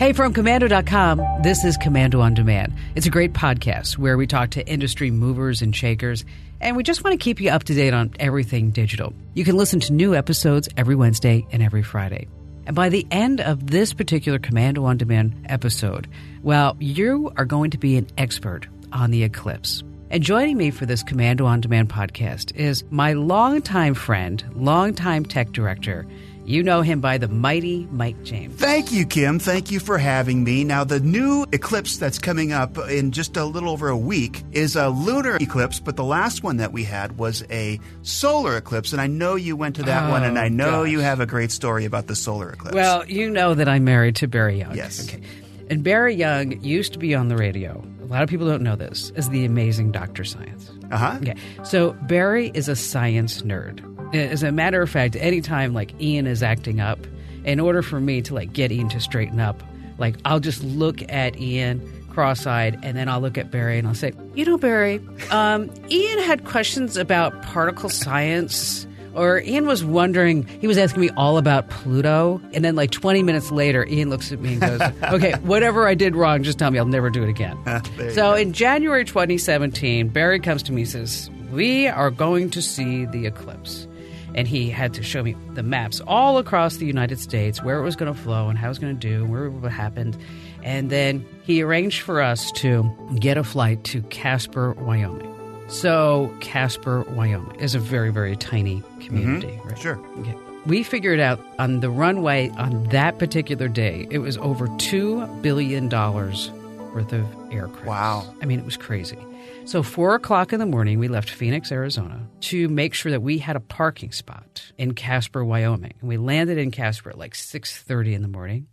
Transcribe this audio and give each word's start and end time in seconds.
Hey, 0.00 0.14
from 0.14 0.32
Komando.com, 0.32 1.42
this 1.42 1.62
is 1.62 1.76
Komando 1.76 2.22
on 2.22 2.32
Demand. 2.32 2.72
It's 2.94 3.04
a 3.04 3.10
great 3.10 3.34
podcast 3.34 3.98
where 3.98 4.16
we 4.16 4.26
talk 4.26 4.48
to 4.52 4.66
industry 4.66 5.10
movers 5.10 5.60
and 5.60 5.76
shakers, 5.76 6.24
and 6.58 6.74
we 6.74 6.82
just 6.82 7.04
want 7.04 7.12
to 7.12 7.22
keep 7.22 7.38
you 7.38 7.50
up 7.50 7.64
to 7.64 7.74
date 7.74 7.92
on 7.92 8.14
everything 8.18 8.70
digital. 8.70 9.12
You 9.34 9.44
can 9.44 9.58
listen 9.58 9.78
to 9.80 9.92
new 9.92 10.14
episodes 10.14 10.70
every 10.78 10.94
Wednesday 10.94 11.46
and 11.52 11.62
every 11.62 11.82
Friday. 11.82 12.28
And 12.64 12.74
by 12.74 12.88
the 12.88 13.06
end 13.10 13.42
of 13.42 13.66
this 13.72 13.92
particular 13.92 14.38
Komando 14.38 14.84
on 14.84 14.96
Demand 14.96 15.34
episode, 15.50 16.08
well, 16.42 16.78
you 16.80 17.30
are 17.36 17.44
going 17.44 17.70
to 17.72 17.78
be 17.78 17.98
an 17.98 18.06
expert 18.16 18.68
on 18.92 19.10
the 19.10 19.22
eclipse. 19.22 19.84
And 20.08 20.22
joining 20.22 20.56
me 20.56 20.70
for 20.70 20.86
this 20.86 21.04
Komando 21.04 21.44
on 21.44 21.60
Demand 21.60 21.90
podcast 21.90 22.56
is 22.56 22.84
my 22.88 23.12
longtime 23.12 23.92
friend, 23.92 24.42
longtime 24.56 25.26
tech 25.26 25.52
director. 25.52 26.06
You 26.46 26.62
know 26.64 26.82
him 26.82 27.00
by 27.00 27.18
the 27.18 27.28
mighty 27.28 27.86
Mike 27.92 28.22
James. 28.24 28.54
Thank 28.56 28.90
you, 28.90 29.04
Kim. 29.06 29.38
Thank 29.38 29.70
you 29.70 29.78
for 29.78 29.98
having 29.98 30.42
me. 30.42 30.64
Now, 30.64 30.82
the 30.82 30.98
new 30.98 31.46
eclipse 31.52 31.96
that's 31.96 32.18
coming 32.18 32.50
up 32.52 32.76
in 32.88 33.12
just 33.12 33.36
a 33.36 33.44
little 33.44 33.68
over 33.70 33.88
a 33.88 33.96
week 33.96 34.42
is 34.50 34.74
a 34.74 34.88
lunar 34.88 35.36
eclipse, 35.36 35.78
but 35.78 35.96
the 35.96 36.02
last 36.04 36.42
one 36.42 36.56
that 36.56 36.72
we 36.72 36.82
had 36.82 37.18
was 37.18 37.44
a 37.50 37.78
solar 38.02 38.56
eclipse. 38.56 38.92
And 38.92 39.00
I 39.00 39.06
know 39.06 39.36
you 39.36 39.54
went 39.54 39.76
to 39.76 39.82
that 39.84 40.08
Oh, 40.08 40.10
one, 40.10 40.24
and 40.24 40.38
I 40.38 40.48
know 40.48 40.82
gosh. 40.84 40.90
you 40.90 41.00
have 41.00 41.20
a 41.20 41.26
great 41.26 41.52
story 41.52 41.84
about 41.84 42.08
the 42.08 42.16
solar 42.16 42.50
eclipse. 42.50 42.74
Well, 42.74 43.06
you 43.06 43.30
know 43.30 43.54
that 43.54 43.68
I'm 43.68 43.84
married 43.84 44.16
to 44.16 44.26
Barry 44.26 44.58
Young. 44.58 44.74
Yes. 44.74 45.06
Okay. 45.08 45.22
And 45.68 45.84
Barry 45.84 46.16
Young 46.16 46.60
used 46.62 46.94
to 46.94 46.98
be 46.98 47.14
on 47.14 47.28
the 47.28 47.36
radio. 47.36 47.80
A 48.02 48.06
lot 48.06 48.24
of 48.24 48.28
people 48.28 48.48
don't 48.48 48.62
know 48.62 48.74
this, 48.74 49.12
as 49.14 49.28
the 49.28 49.44
amazing 49.44 49.92
Dr. 49.92 50.24
Science. 50.24 50.68
uh 50.90 50.96
huh. 50.96 51.18
Okay. 51.22 51.34
So 51.62 51.92
Barry 52.08 52.50
is 52.54 52.66
a 52.68 52.74
science 52.74 53.42
nerd. 53.42 53.84
As 54.12 54.42
a 54.42 54.52
matter 54.52 54.82
of 54.82 54.90
fact, 54.90 55.16
anytime 55.16 55.72
like 55.72 55.98
Ian 56.00 56.26
is 56.26 56.42
acting 56.42 56.80
up, 56.80 56.98
in 57.44 57.60
order 57.60 57.82
for 57.82 58.00
me 58.00 58.22
to 58.22 58.34
like 58.34 58.52
get 58.52 58.72
Ian 58.72 58.88
to 58.90 59.00
straighten 59.00 59.40
up, 59.40 59.62
like 59.98 60.16
I'll 60.24 60.40
just 60.40 60.62
look 60.62 61.02
at 61.10 61.38
Ian 61.38 61.80
cross-eyed 62.10 62.78
and 62.82 62.96
then 62.96 63.08
I'll 63.08 63.20
look 63.20 63.38
at 63.38 63.50
Barry 63.50 63.78
and 63.78 63.86
I'll 63.86 63.94
say, 63.94 64.12
"You 64.34 64.44
know, 64.44 64.58
Barry, 64.58 65.00
um, 65.30 65.70
Ian 65.90 66.18
had 66.20 66.44
questions 66.44 66.96
about 66.96 67.42
particle 67.42 67.88
science." 67.88 68.86
Or 69.12 69.40
Ian 69.40 69.66
was 69.66 69.84
wondering, 69.84 70.46
he 70.60 70.68
was 70.68 70.78
asking 70.78 71.00
me 71.00 71.10
all 71.16 71.36
about 71.36 71.68
Pluto. 71.68 72.40
And 72.52 72.64
then, 72.64 72.76
like 72.76 72.92
20 72.92 73.24
minutes 73.24 73.50
later, 73.50 73.84
Ian 73.86 74.08
looks 74.08 74.30
at 74.30 74.38
me 74.38 74.52
and 74.52 74.60
goes, 74.60 74.80
Okay, 75.12 75.32
whatever 75.42 75.88
I 75.88 75.94
did 75.94 76.14
wrong, 76.14 76.44
just 76.44 76.60
tell 76.60 76.70
me 76.70 76.78
I'll 76.78 76.84
never 76.86 77.10
do 77.10 77.24
it 77.24 77.28
again. 77.28 77.58
so, 78.14 78.34
in 78.34 78.52
January 78.52 79.04
2017, 79.04 80.10
Barry 80.10 80.38
comes 80.38 80.62
to 80.62 80.72
me 80.72 80.82
and 80.82 80.90
says, 80.90 81.28
We 81.50 81.88
are 81.88 82.12
going 82.12 82.50
to 82.50 82.62
see 82.62 83.04
the 83.06 83.26
eclipse. 83.26 83.88
And 84.34 84.46
he 84.46 84.70
had 84.70 84.94
to 84.94 85.02
show 85.02 85.22
me 85.22 85.36
the 85.54 85.62
maps 85.62 86.00
all 86.06 86.38
across 86.38 86.76
the 86.76 86.86
United 86.86 87.18
States, 87.18 87.62
where 87.62 87.78
it 87.78 87.82
was 87.82 87.96
going 87.96 88.12
to 88.12 88.18
flow 88.18 88.48
and 88.48 88.58
how 88.58 88.66
it 88.66 88.70
was 88.70 88.78
going 88.78 88.98
to 88.98 89.08
do, 89.08 89.24
where 89.26 89.46
it 89.46 89.50
would 89.50 89.72
happen. 89.72 90.14
And 90.62 90.90
then 90.90 91.26
he 91.42 91.62
arranged 91.62 92.02
for 92.02 92.20
us 92.20 92.52
to 92.52 92.90
get 93.18 93.36
a 93.36 93.44
flight 93.44 93.82
to 93.84 94.02
Casper, 94.02 94.72
Wyoming. 94.74 95.26
So, 95.68 96.34
Casper, 96.40 97.02
Wyoming 97.10 97.60
is 97.60 97.74
a 97.74 97.78
very, 97.78 98.10
very 98.10 98.36
tiny 98.36 98.82
community. 99.00 99.48
Mm-hmm. 99.48 99.68
Right? 99.68 99.78
Sure. 99.78 99.98
Okay. 100.18 100.34
We 100.66 100.82
figured 100.82 101.20
out 101.20 101.40
on 101.58 101.80
the 101.80 101.88
runway 101.88 102.50
on 102.50 102.84
that 102.88 103.18
particular 103.18 103.66
day, 103.66 104.06
it 104.10 104.18
was 104.18 104.36
over 104.38 104.66
$2 104.66 105.42
billion 105.42 105.88
worth 105.88 107.12
of 107.12 107.52
aircraft. 107.52 107.86
Wow. 107.86 108.34
I 108.42 108.46
mean, 108.46 108.58
it 108.58 108.64
was 108.64 108.76
crazy. 108.76 109.18
So, 109.64 109.82
four 109.82 110.14
o'clock 110.14 110.52
in 110.52 110.58
the 110.58 110.66
morning, 110.66 110.98
we 110.98 111.08
left 111.08 111.30
Phoenix, 111.30 111.70
Arizona 111.70 112.26
to 112.40 112.68
make 112.68 112.94
sure 112.94 113.12
that 113.12 113.22
we 113.22 113.38
had 113.38 113.56
a 113.56 113.60
parking 113.60 114.10
spot 114.10 114.72
in 114.78 114.94
Casper, 114.94 115.44
Wyoming. 115.44 115.94
And 116.00 116.08
we 116.08 116.16
landed 116.16 116.58
in 116.58 116.70
Casper 116.70 117.10
at 117.10 117.18
like 117.18 117.34
6.30 117.34 118.14
in 118.14 118.22
the 118.22 118.28
morning. 118.28 118.66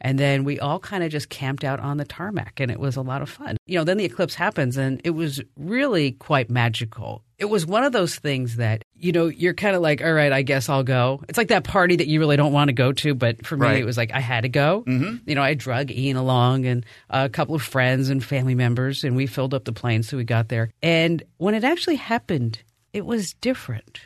And 0.00 0.18
then 0.18 0.44
we 0.44 0.60
all 0.60 0.78
kind 0.78 1.02
of 1.02 1.10
just 1.10 1.28
camped 1.28 1.64
out 1.64 1.80
on 1.80 1.96
the 1.96 2.04
tarmac, 2.04 2.60
and 2.60 2.70
it 2.70 2.78
was 2.78 2.96
a 2.96 3.02
lot 3.02 3.20
of 3.22 3.28
fun. 3.28 3.56
You 3.66 3.78
know, 3.78 3.84
then 3.84 3.96
the 3.96 4.04
eclipse 4.04 4.34
happens, 4.34 4.76
and 4.76 5.00
it 5.04 5.10
was 5.10 5.40
really 5.56 6.12
quite 6.12 6.50
magical. 6.50 7.22
It 7.38 7.46
was 7.46 7.66
one 7.66 7.84
of 7.84 7.92
those 7.92 8.16
things 8.16 8.56
that, 8.56 8.82
you 8.96 9.12
know, 9.12 9.26
you're 9.26 9.54
kind 9.54 9.76
of 9.76 9.82
like, 9.82 10.02
all 10.02 10.12
right, 10.12 10.32
I 10.32 10.42
guess 10.42 10.68
I'll 10.68 10.82
go. 10.82 11.20
It's 11.28 11.38
like 11.38 11.48
that 11.48 11.64
party 11.64 11.96
that 11.96 12.06
you 12.08 12.18
really 12.20 12.36
don't 12.36 12.52
want 12.52 12.68
to 12.68 12.72
go 12.72 12.92
to, 12.92 13.14
but 13.14 13.46
for 13.46 13.56
me, 13.56 13.66
Right. 13.66 13.78
it 13.80 13.84
was 13.84 13.96
like 13.96 14.12
I 14.12 14.20
had 14.20 14.40
to 14.42 14.48
go. 14.48 14.84
Mm-hmm. 14.86 15.28
You 15.28 15.34
know, 15.36 15.42
I 15.42 15.54
drug 15.54 15.90
Ian 15.90 16.16
along 16.16 16.66
and 16.66 16.84
a 17.10 17.28
couple 17.28 17.54
of 17.54 17.62
friends 17.62 18.08
and 18.08 18.22
family 18.24 18.54
members, 18.56 19.04
and 19.04 19.14
we 19.16 19.26
filled 19.26 19.54
up 19.54 19.64
the 19.64 19.72
plane 19.72 20.02
so 20.02 20.16
we 20.16 20.24
got 20.24 20.48
there. 20.48 20.70
And 20.82 21.22
when 21.36 21.54
it 21.54 21.62
actually 21.64 21.96
happened, 21.96 22.60
it 22.92 23.06
was 23.06 23.34
different. 23.34 24.00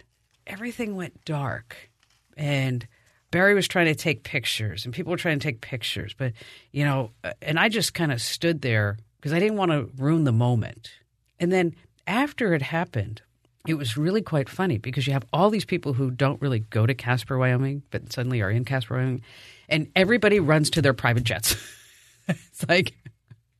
Everything 0.46 0.96
went 0.96 1.24
dark, 1.24 1.76
and 2.36 2.86
Barry 3.32 3.54
was 3.54 3.66
trying 3.66 3.86
to 3.86 3.94
take 3.94 4.22
pictures, 4.22 4.84
and 4.84 4.94
people 4.94 5.10
were 5.10 5.16
trying 5.16 5.40
to 5.40 5.42
take 5.42 5.60
pictures, 5.62 6.14
but 6.16 6.32
you 6.70 6.84
know, 6.84 7.10
uh, 7.24 7.32
and 7.40 7.58
I 7.58 7.68
just 7.68 7.94
kind 7.94 8.12
of 8.12 8.22
stood 8.22 8.60
there 8.62 8.98
because 9.16 9.32
I 9.32 9.40
didn't 9.40 9.56
want 9.56 9.72
to 9.72 9.90
ruin 9.96 10.22
the 10.24 10.32
moment. 10.32 10.92
And 11.40 11.50
then 11.50 11.74
after 12.06 12.54
it 12.54 12.62
happened, 12.62 13.22
it 13.66 13.74
was 13.74 13.96
really 13.96 14.20
quite 14.20 14.48
funny 14.48 14.76
because 14.76 15.06
you 15.06 15.14
have 15.14 15.24
all 15.32 15.48
these 15.48 15.64
people 15.64 15.94
who 15.94 16.10
don't 16.10 16.40
really 16.42 16.60
go 16.60 16.84
to 16.84 16.94
Casper, 16.94 17.38
Wyoming, 17.38 17.82
but 17.90 18.12
suddenly 18.12 18.42
are 18.42 18.50
in 18.50 18.64
Casper, 18.64 18.96
Wyoming, 18.96 19.22
and 19.68 19.90
everybody 19.96 20.38
runs 20.38 20.68
to 20.70 20.82
their 20.82 20.94
private 20.94 21.24
jets. 21.24 21.56
it's 22.28 22.68
like, 22.68 22.92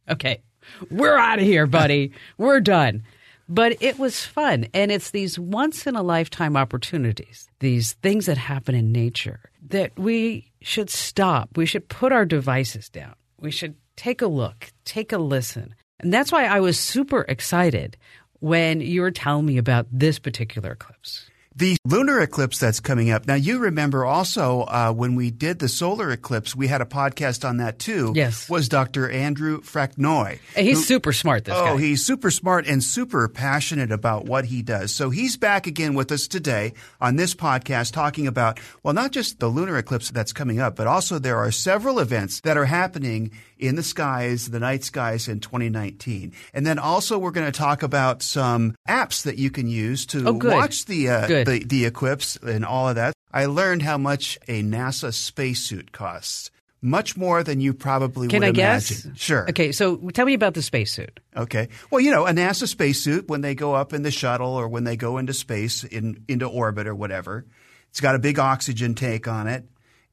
okay, 0.09 0.43
we're 0.91 1.17
out 1.17 1.39
of 1.39 1.45
here, 1.47 1.67
buddy. 1.67 2.13
we're 2.37 2.61
done. 2.61 3.05
But 3.49 3.83
it 3.83 3.99
was 3.99 4.25
fun. 4.25 4.67
And 4.73 4.91
it's 4.91 5.11
these 5.11 5.39
once 5.39 5.87
in 5.87 5.97
a 5.97 6.03
lifetime 6.03 6.57
opportunities, 6.57 7.49
these 7.61 7.95
things 7.95 8.27
that 8.27 8.39
happen 8.39 8.75
in 8.75 8.93
nature 8.93 9.41
that 9.69 9.99
we 9.99 10.53
should 10.61 10.91
stop. 10.91 11.57
We 11.57 11.67
should 11.67 11.89
put 11.89 12.13
our 12.13 12.25
devices 12.25 12.89
down. 12.89 13.15
We 13.39 13.51
should 13.51 13.75
take 13.97 14.23
a 14.23 14.27
look, 14.27 14.73
take 14.85 15.13
a 15.13 15.19
listen. 15.19 15.75
And 16.01 16.13
that's 16.13 16.33
why 16.33 16.45
I 16.45 16.61
was 16.61 16.79
super 16.79 17.23
excited 17.29 17.97
when 18.41 18.81
you 18.81 19.03
were 19.03 19.11
telling 19.11 19.47
me 19.47 19.59
about 19.59 19.87
this 19.93 20.19
particular 20.19 20.73
eclipse. 20.73 21.31
The 21.55 21.77
lunar 21.85 22.21
eclipse 22.21 22.59
that's 22.59 22.81
coming 22.81 23.11
up. 23.11 23.27
Now, 23.27 23.35
you 23.35 23.59
remember 23.59 24.05
also 24.07 24.63
uh, 24.63 24.93
when 24.93 25.15
we 25.17 25.31
did 25.31 25.59
the 25.59 25.69
solar 25.69 26.11
eclipse, 26.11 26.57
we 26.57 26.67
had 26.67 26.81
a 26.81 26.87
podcast 26.87 27.47
on 27.47 27.59
that 27.59 27.79
too. 27.79 28.13
Yes. 28.15 28.49
Was 28.49 28.69
Dr. 28.69 29.11
Andrew 29.11 29.61
Fraknoi. 29.61 30.39
And 30.57 30.67
he's 30.67 30.79
who- 30.79 30.85
super 30.85 31.13
smart, 31.13 31.45
this 31.45 31.55
Oh, 31.57 31.77
guy. 31.77 31.81
he's 31.81 32.05
super 32.05 32.31
smart 32.31 32.67
and 32.67 32.83
super 32.83 33.29
passionate 33.29 33.93
about 33.93 34.25
what 34.25 34.47
he 34.47 34.63
does. 34.63 34.95
So 34.95 35.11
he's 35.11 35.37
back 35.37 35.67
again 35.67 35.95
with 35.95 36.11
us 36.11 36.27
today 36.27 36.73
on 37.01 37.17
this 37.17 37.35
podcast 37.35 37.93
talking 37.93 38.27
about, 38.27 38.59
well, 38.83 38.95
not 38.95 39.13
just 39.13 39.39
the 39.39 39.49
lunar 39.49 39.77
eclipse 39.77 40.11
that's 40.11 40.33
coming 40.33 40.59
up, 40.59 40.75
but 40.77 40.87
also 40.87 41.19
there 41.19 41.37
are 41.39 41.51
several 41.51 41.99
events 41.99 42.41
that 42.41 42.57
are 42.57 42.65
happening 42.67 43.31
in 43.63 43.77
the 43.77 43.83
skies, 43.83 44.49
the 44.51 44.59
night 44.61 44.85
skies 44.85 45.29
in 45.29 45.41
2019. 45.41 46.33
And 46.53 46.67
then 46.67 46.79
also 46.79 47.19
we're 47.19 47.31
going 47.31 47.51
to 47.51 47.57
talk 47.57 47.83
about 47.83 48.23
some 48.23 48.75
apps 48.89 49.23
that 49.23 49.39
you 49.39 49.51
can 49.51 49.69
use 49.69 50.05
to 50.07 50.27
Oh, 50.29 50.33
watch 50.33 50.85
the, 50.87 51.09
uh, 51.09 51.27
the, 51.27 51.63
the 51.65 51.85
eclipse 51.87 52.37
and 52.37 52.65
all 52.65 52.89
of 52.89 52.97
that. 52.97 53.15
I 53.33 53.47
learned 53.47 53.83
how 53.83 53.97
much 53.99 54.39
a 54.49 54.63
NASA 54.63 55.15
spacesuit 55.15 55.93
costs. 55.93 56.51
Much 56.85 57.17
more 57.17 57.45
than 57.45 57.61
you 57.61 57.73
probably 57.73 58.27
Can 58.27 58.41
would 58.41 58.47
I 58.47 58.49
imagine. 58.49 59.11
guess? 59.13 59.21
Sure. 59.21 59.49
Okay, 59.49 59.71
so 59.71 59.97
tell 60.11 60.27
me 60.27 60.35
about 60.35 60.55
the 60.55 60.63
spacesuit. 60.63 61.21
Okay. 61.37 61.69
Well, 61.93 62.01
you 62.01 62.11
know, 62.11 62.27
a 62.27 62.33
NASA 62.33 62.67
spacesuit 62.67 63.29
when 63.29 63.41
they 63.41 63.55
go 63.55 63.73
up 63.73 63.93
in 63.93 64.03
the 64.03 64.11
shuttle 64.11 64.51
or 64.55 64.67
when 64.67 64.83
they 64.83 64.97
go 64.97 65.19
into 65.19 65.33
space 65.33 65.85
in 65.85 66.25
into 66.27 66.47
orbit 66.47 66.89
or 66.89 66.95
whatever, 66.97 67.47
it's 67.91 68.01
got 68.01 68.17
a 68.17 68.19
big 68.19 68.41
oxygen 68.41 68.97
tank 68.97 69.29
on 69.29 69.47
it, 69.47 69.65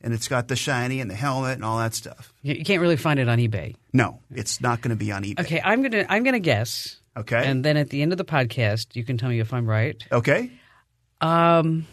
and 0.01 0.13
it's 0.13 0.27
got 0.27 0.47
the 0.47 0.55
shiny 0.55 1.01
and 1.01 1.09
the 1.09 1.15
helmet 1.15 1.53
and 1.53 1.65
all 1.65 1.77
that 1.79 1.93
stuff. 1.93 2.33
You 2.41 2.63
can't 2.63 2.81
really 2.81 2.97
find 2.97 3.19
it 3.19 3.27
on 3.27 3.37
eBay. 3.37 3.75
No, 3.93 4.19
it's 4.31 4.61
not 4.61 4.81
going 4.81 4.89
to 4.89 4.95
be 4.95 5.11
on 5.11 5.23
eBay. 5.23 5.41
Okay, 5.41 5.61
I'm 5.63 5.81
gonna 5.81 6.05
I'm 6.09 6.23
gonna 6.23 6.39
guess. 6.39 6.97
Okay. 7.17 7.43
And 7.45 7.65
then 7.65 7.75
at 7.75 7.89
the 7.89 8.01
end 8.01 8.11
of 8.13 8.17
the 8.17 8.25
podcast, 8.25 8.95
you 8.95 9.03
can 9.03 9.17
tell 9.17 9.29
me 9.29 9.39
if 9.39 9.53
I'm 9.53 9.67
right. 9.67 10.01
Okay. 10.11 10.51
Um, 11.19 11.85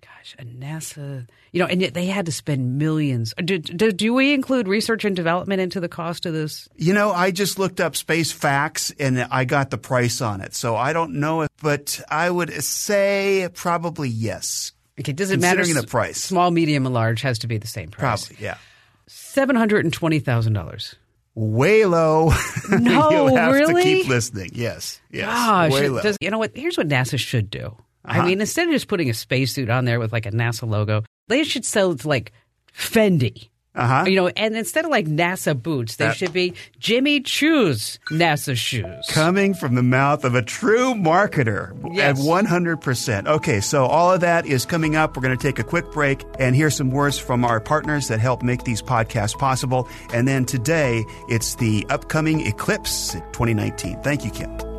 gosh, 0.00 0.34
a 0.38 0.44
NASA, 0.44 1.28
you 1.52 1.60
know, 1.60 1.66
and 1.66 1.82
yet 1.82 1.92
they 1.92 2.06
had 2.06 2.26
to 2.26 2.32
spend 2.32 2.78
millions. 2.78 3.34
Do, 3.44 3.58
do, 3.58 3.92
do 3.92 4.14
we 4.14 4.32
include 4.32 4.68
research 4.68 5.04
and 5.04 5.14
development 5.14 5.60
into 5.60 5.80
the 5.80 5.88
cost 5.88 6.24
of 6.24 6.32
this? 6.32 6.68
You 6.76 6.94
know, 6.94 7.12
I 7.12 7.30
just 7.30 7.58
looked 7.58 7.80
up 7.80 7.94
space 7.94 8.32
facts 8.32 8.92
and 8.98 9.20
I 9.30 9.44
got 9.44 9.70
the 9.70 9.76
price 9.78 10.20
on 10.20 10.40
it, 10.40 10.54
so 10.54 10.76
I 10.76 10.94
don't 10.94 11.14
know 11.14 11.42
if, 11.42 11.50
but 11.60 12.00
I 12.08 12.30
would 12.30 12.50
say 12.62 13.48
probably 13.52 14.08
yes. 14.08 14.72
Okay, 15.00 15.12
does 15.12 15.30
it 15.30 15.40
matter? 15.40 15.58
Considering 15.58 15.82
the 15.82 15.88
price. 15.88 16.18
Small, 16.18 16.50
medium, 16.50 16.86
and 16.86 16.94
large 16.94 17.22
has 17.22 17.38
to 17.40 17.46
be 17.46 17.58
the 17.58 17.66
same 17.66 17.90
price. 17.90 18.26
Probably, 18.26 18.44
yeah. 18.44 18.58
Seven 19.06 19.56
hundred 19.56 19.84
and 19.84 19.92
twenty 19.92 20.18
thousand 20.20 20.52
dollars. 20.52 20.94
Way 21.34 21.84
low. 21.86 22.32
No, 22.70 23.10
you 23.28 23.36
have 23.36 23.52
really? 23.52 23.82
to 23.82 23.82
keep 23.82 24.08
listening. 24.08 24.50
Yes. 24.54 25.00
Yes. 25.10 25.26
Gosh, 25.26 25.72
way 25.72 25.88
low. 25.88 26.02
does- 26.02 26.16
you 26.20 26.30
know 26.30 26.38
what? 26.38 26.52
Here's 26.56 26.76
what 26.78 26.88
NASA 26.88 27.18
should 27.18 27.50
do. 27.50 27.76
Uh-huh. 28.04 28.20
I 28.20 28.26
mean, 28.26 28.40
instead 28.40 28.68
of 28.68 28.72
just 28.72 28.86
putting 28.88 29.10
a 29.10 29.14
spacesuit 29.14 29.68
on 29.68 29.84
there 29.84 29.98
with 29.98 30.12
like 30.12 30.26
a 30.26 30.30
NASA 30.30 30.68
logo, 30.68 31.02
they 31.28 31.44
should 31.44 31.64
sell 31.64 31.92
it 31.92 32.00
to 32.00 32.08
like 32.08 32.32
Fendi 32.72 33.48
Uh-huh. 33.74 34.04
You 34.06 34.16
know, 34.16 34.28
and 34.28 34.56
instead 34.56 34.84
of 34.84 34.90
like 34.90 35.06
NASA 35.06 35.60
boots, 35.60 35.96
they 35.96 36.06
That- 36.06 36.16
should 36.16 36.32
be 36.32 36.54
Jimmy 36.80 37.20
Choo's 37.20 38.00
NASA 38.10 38.56
shoes. 38.56 39.06
Coming 39.08 39.54
from 39.54 39.76
the 39.76 39.82
mouth 39.82 40.24
of 40.24 40.34
a 40.34 40.42
true 40.42 40.92
marketer 40.94 41.72
Yes. 41.94 42.18
at 42.18 42.24
100%. 42.24 43.28
Okay, 43.28 43.60
so 43.60 43.86
all 43.86 44.12
of 44.12 44.20
that 44.22 44.44
is 44.46 44.64
coming 44.66 44.96
up. 44.96 45.16
We're 45.16 45.22
going 45.22 45.38
to 45.38 45.42
take 45.42 45.58
a 45.60 45.64
quick 45.64 45.90
break 45.92 46.24
and 46.40 46.56
hear 46.56 46.70
some 46.70 46.90
words 46.90 47.16
from 47.18 47.44
our 47.44 47.60
partners 47.60 48.08
that 48.08 48.18
help 48.18 48.42
make 48.42 48.64
these 48.64 48.82
podcasts 48.82 49.38
possible. 49.38 49.88
And 50.12 50.26
then 50.26 50.44
today, 50.44 51.04
it's 51.28 51.54
the 51.54 51.86
upcoming 51.90 52.46
eclipse 52.46 53.12
2019. 53.32 54.00
Thank 54.02 54.24
you, 54.24 54.30
Kim. 54.32 54.69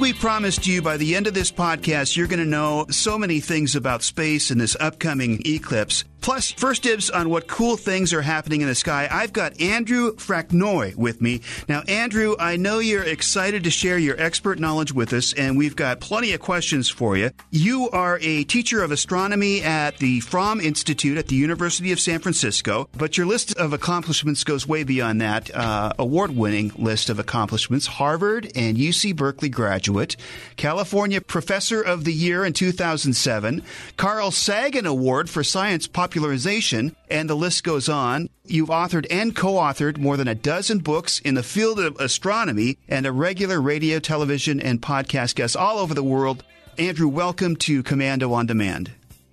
We 0.00 0.12
promised 0.14 0.66
you, 0.66 0.80
by 0.80 0.96
the 0.96 1.14
end 1.14 1.26
of 1.26 1.34
this 1.34 1.52
podcast, 1.52 2.16
you're 2.16 2.26
going 2.26 2.40
to 2.40 2.46
know 2.46 2.86
so 2.90 3.18
many 3.18 3.38
things 3.38 3.76
about 3.76 4.02
space 4.02 4.50
and 4.50 4.58
this 4.58 4.76
upcoming 4.80 5.42
eclipse. 5.44 6.04
Plus, 6.20 6.50
first 6.50 6.82
dibs 6.82 7.08
on 7.10 7.30
what 7.30 7.46
cool 7.46 7.76
things 7.76 8.12
are 8.12 8.22
happening 8.22 8.60
in 8.60 8.68
the 8.68 8.74
sky. 8.74 9.08
I've 9.10 9.32
got 9.32 9.60
Andrew 9.60 10.14
Fraknoi 10.16 10.94
with 10.94 11.20
me. 11.20 11.40
Now, 11.68 11.82
Andrew, 11.88 12.36
I 12.38 12.56
know 12.56 12.78
you're 12.78 13.02
excited 13.02 13.64
to 13.64 13.70
share 13.70 13.98
your 13.98 14.20
expert 14.20 14.58
knowledge 14.58 14.92
with 14.92 15.12
us, 15.12 15.32
and 15.32 15.56
we've 15.56 15.76
got 15.76 16.00
plenty 16.00 16.32
of 16.32 16.40
questions 16.40 16.88
for 16.88 17.16
you. 17.16 17.30
You 17.50 17.88
are 17.90 18.18
a 18.20 18.44
teacher 18.44 18.82
of 18.82 18.90
astronomy 18.90 19.62
at 19.62 19.98
the 19.98 20.20
Fromm 20.20 20.60
Institute 20.60 21.16
at 21.16 21.28
the 21.28 21.36
University 21.36 21.92
of 21.92 22.00
San 22.00 22.18
Francisco, 22.20 22.88
but 22.96 23.16
your 23.16 23.26
list 23.26 23.56
of 23.56 23.72
accomplishments 23.72 24.44
goes 24.44 24.66
way 24.66 24.84
beyond 24.84 25.20
that. 25.20 25.54
Uh, 25.54 25.92
Award 25.98 26.36
winning 26.36 26.72
list 26.76 27.10
of 27.10 27.18
accomplishments 27.18 27.86
Harvard 27.86 28.50
and 28.54 28.76
UC 28.76 29.16
Berkeley 29.16 29.48
graduate, 29.48 30.16
California 30.56 31.20
Professor 31.20 31.80
of 31.80 32.04
the 32.04 32.12
Year 32.12 32.44
in 32.44 32.52
2007, 32.52 33.62
Carl 33.96 34.30
Sagan 34.30 34.86
Award 34.86 35.30
for 35.30 35.42
Science 35.42 35.86
Popularization, 36.10 36.96
and 37.08 37.30
the 37.30 37.36
list 37.36 37.62
goes 37.62 37.88
on. 37.88 38.28
You've 38.44 38.68
authored 38.68 39.06
and 39.12 39.34
co 39.34 39.52
authored 39.52 39.96
more 39.96 40.16
than 40.16 40.26
a 40.26 40.34
dozen 40.34 40.80
books 40.80 41.20
in 41.20 41.34
the 41.34 41.42
field 41.44 41.78
of 41.78 42.00
astronomy 42.00 42.78
and 42.88 43.06
a 43.06 43.12
regular 43.12 43.60
radio, 43.60 44.00
television, 44.00 44.58
and 44.60 44.82
podcast 44.82 45.36
guest 45.36 45.56
all 45.56 45.78
over 45.78 45.94
the 45.94 46.02
world. 46.02 46.42
Andrew, 46.78 47.06
welcome 47.06 47.54
to 47.58 47.84
Komando 47.84 48.32
on 48.32 48.46
Demand. 48.46 48.90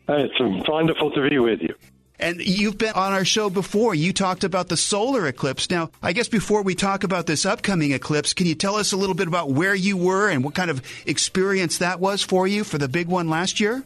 It's 0.08 0.70
wonderful 0.70 1.10
to 1.14 1.28
be 1.28 1.40
with 1.40 1.62
you. 1.64 1.74
And 2.20 2.42
you've 2.42 2.78
been 2.78 2.94
on 2.94 3.12
our 3.12 3.26
show 3.26 3.50
before. 3.50 3.96
You 3.96 4.14
talked 4.14 4.44
about 4.44 4.68
the 4.68 4.78
solar 4.78 5.26
eclipse. 5.26 5.72
Now, 5.72 5.90
I 6.04 6.14
guess 6.14 6.28
before 6.28 6.62
we 6.62 6.76
talk 6.76 7.04
about 7.04 7.26
this 7.26 7.44
upcoming 7.44 7.92
eclipse, 7.92 8.34
can 8.34 8.46
you 8.46 8.54
tell 8.54 8.76
us 8.76 8.92
a 8.92 8.98
little 8.98 9.16
bit 9.16 9.28
about 9.28 9.50
where 9.50 9.74
you 9.74 9.98
were 9.98 10.30
and 10.30 10.44
what 10.44 10.54
kind 10.54 10.70
of 10.70 10.84
experience 11.08 11.80
that 11.80 12.00
was 12.00 12.22
for 12.22 12.46
you 12.48 12.64
for 12.64 12.78
the 12.78 12.88
big 12.88 13.08
one 13.08 13.30
last 13.30 13.60
year? 13.60 13.84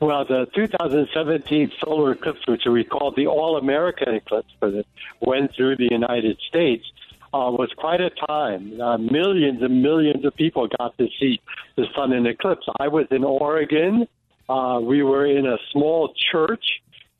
Well, 0.00 0.24
the 0.24 0.46
2017 0.54 1.72
solar 1.80 2.12
eclipse, 2.12 2.40
which 2.46 2.62
we 2.66 2.84
call 2.84 3.12
the 3.12 3.26
All 3.26 3.56
American 3.56 4.14
eclipse, 4.14 4.48
because 4.58 4.76
it 4.76 4.86
went 5.20 5.54
through 5.54 5.76
the 5.76 5.88
United 5.90 6.38
States, 6.48 6.84
uh, 7.32 7.50
was 7.50 7.70
quite 7.76 8.00
a 8.00 8.10
time. 8.10 8.80
Uh, 8.80 8.96
millions 8.98 9.60
and 9.62 9.82
millions 9.82 10.24
of 10.24 10.34
people 10.36 10.68
got 10.78 10.96
to 10.98 11.08
see 11.18 11.40
the 11.76 11.86
sun 11.94 12.12
in 12.12 12.26
eclipse. 12.26 12.66
I 12.78 12.88
was 12.88 13.06
in 13.10 13.24
Oregon. 13.24 14.06
Uh, 14.48 14.80
we 14.82 15.02
were 15.02 15.26
in 15.26 15.46
a 15.46 15.56
small 15.72 16.14
church 16.30 16.64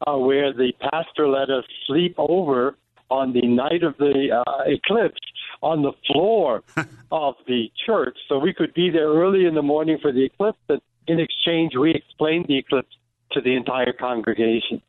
uh, 0.07 0.17
where 0.17 0.53
the 0.53 0.73
pastor 0.81 1.29
let 1.29 1.51
us 1.51 1.65
sleep 1.87 2.15
over 2.19 2.77
on 3.11 3.33
the 3.33 3.47
night 3.47 3.83
of 3.83 3.97
the 3.99 4.43
uh, 4.47 4.63
eclipse 4.67 5.21
on 5.63 5.83
the 5.83 5.93
floor 6.07 6.63
of 7.11 7.35
the 7.47 7.71
church. 7.87 8.17
So 8.29 8.39
we 8.39 8.53
could 8.53 8.75
be 8.75 8.91
there 8.91 9.09
early 9.09 9.47
in 9.47 9.55
the 9.55 9.63
morning 9.63 9.99
for 10.01 10.13
the 10.13 10.25
eclipse. 10.25 10.59
And 10.69 10.81
in 11.07 11.21
exchange, 11.21 11.73
we 11.79 11.95
explained 11.95 12.47
the 12.49 12.59
eclipse 12.59 12.97
to 13.33 13.41
the 13.41 13.55
entire 13.55 13.93
congregation. 13.93 14.83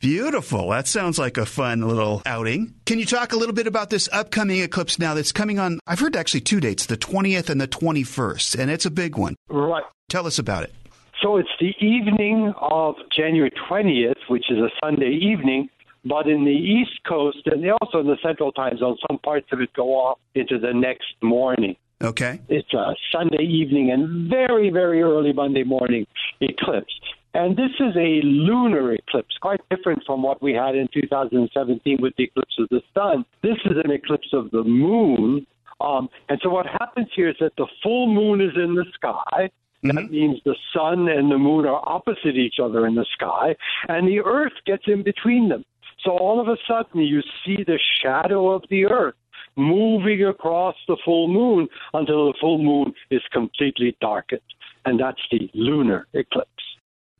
Beautiful. 0.00 0.68
That 0.68 0.86
sounds 0.86 1.18
like 1.18 1.38
a 1.38 1.46
fun 1.46 1.80
little 1.80 2.20
outing. 2.26 2.74
Can 2.84 2.98
you 2.98 3.06
talk 3.06 3.32
a 3.32 3.36
little 3.36 3.54
bit 3.54 3.66
about 3.66 3.88
this 3.88 4.08
upcoming 4.12 4.60
eclipse 4.60 4.98
now 4.98 5.14
that's 5.14 5.32
coming 5.32 5.58
on? 5.58 5.80
I've 5.86 6.00
heard 6.00 6.14
actually 6.14 6.42
two 6.42 6.60
dates, 6.60 6.86
the 6.86 6.98
20th 6.98 7.48
and 7.48 7.60
the 7.60 7.68
21st, 7.68 8.58
and 8.58 8.70
it's 8.70 8.84
a 8.84 8.90
big 8.90 9.16
one. 9.16 9.36
Right. 9.48 9.84
Tell 10.10 10.26
us 10.26 10.38
about 10.38 10.64
it. 10.64 10.74
So 11.22 11.38
it's 11.38 11.48
the 11.58 11.72
evening 11.80 12.52
of 12.60 12.96
January 13.16 13.50
20th, 13.70 14.28
which 14.28 14.50
is 14.50 14.58
a 14.58 14.68
Sunday 14.84 15.18
evening. 15.22 15.70
But 16.04 16.26
in 16.26 16.44
the 16.44 16.50
East 16.50 17.00
Coast 17.08 17.38
and 17.46 17.64
also 17.80 18.00
in 18.00 18.06
the 18.06 18.18
Central 18.22 18.52
Time 18.52 18.76
Zone, 18.76 18.98
some 19.08 19.18
parts 19.20 19.46
of 19.52 19.60
it 19.62 19.72
go 19.72 19.94
off 19.94 20.18
into 20.34 20.58
the 20.58 20.74
next 20.74 21.14
morning. 21.22 21.76
Okay. 22.02 22.40
It's 22.48 22.72
a 22.74 22.94
Sunday 23.12 23.44
evening 23.44 23.90
and 23.90 24.28
very, 24.28 24.70
very 24.70 25.02
early 25.02 25.32
Monday 25.32 25.64
morning 25.64 26.06
eclipse. 26.40 26.92
And 27.34 27.56
this 27.56 27.70
is 27.80 27.96
a 27.96 28.20
lunar 28.22 28.92
eclipse, 28.92 29.36
quite 29.40 29.60
different 29.68 30.02
from 30.06 30.22
what 30.22 30.40
we 30.40 30.52
had 30.52 30.76
in 30.76 30.88
2017 30.92 31.98
with 32.00 32.14
the 32.16 32.24
eclipse 32.24 32.56
of 32.58 32.68
the 32.70 32.80
sun. 32.94 33.24
This 33.42 33.56
is 33.64 33.76
an 33.82 33.90
eclipse 33.90 34.28
of 34.32 34.50
the 34.52 34.62
moon. 34.62 35.46
Um, 35.80 36.08
and 36.28 36.38
so 36.42 36.50
what 36.50 36.66
happens 36.66 37.08
here 37.14 37.28
is 37.28 37.36
that 37.40 37.56
the 37.56 37.66
full 37.82 38.06
moon 38.06 38.40
is 38.40 38.52
in 38.56 38.74
the 38.74 38.84
sky. 38.94 39.50
That 39.82 40.10
means 40.10 40.40
the 40.44 40.56
sun 40.72 41.08
and 41.08 41.30
the 41.30 41.36
moon 41.36 41.66
are 41.66 41.82
opposite 41.86 42.36
each 42.36 42.54
other 42.62 42.86
in 42.86 42.94
the 42.94 43.04
sky, 43.12 43.54
and 43.86 44.08
the 44.08 44.20
earth 44.20 44.54
gets 44.64 44.84
in 44.86 45.02
between 45.02 45.50
them. 45.50 45.62
So 46.02 46.12
all 46.12 46.40
of 46.40 46.48
a 46.48 46.56
sudden, 46.66 47.02
you 47.02 47.20
see 47.44 47.64
the 47.64 47.78
shadow 48.02 48.50
of 48.50 48.62
the 48.70 48.86
earth 48.86 49.14
moving 49.56 50.24
across 50.24 50.74
the 50.88 50.96
full 51.04 51.28
moon 51.28 51.68
until 51.92 52.26
the 52.26 52.34
full 52.40 52.62
moon 52.62 52.92
is 53.10 53.22
completely 53.32 53.96
darkened. 54.00 54.40
And 54.84 55.00
that's 55.00 55.20
the 55.30 55.50
lunar 55.54 56.06
eclipse. 56.12 56.50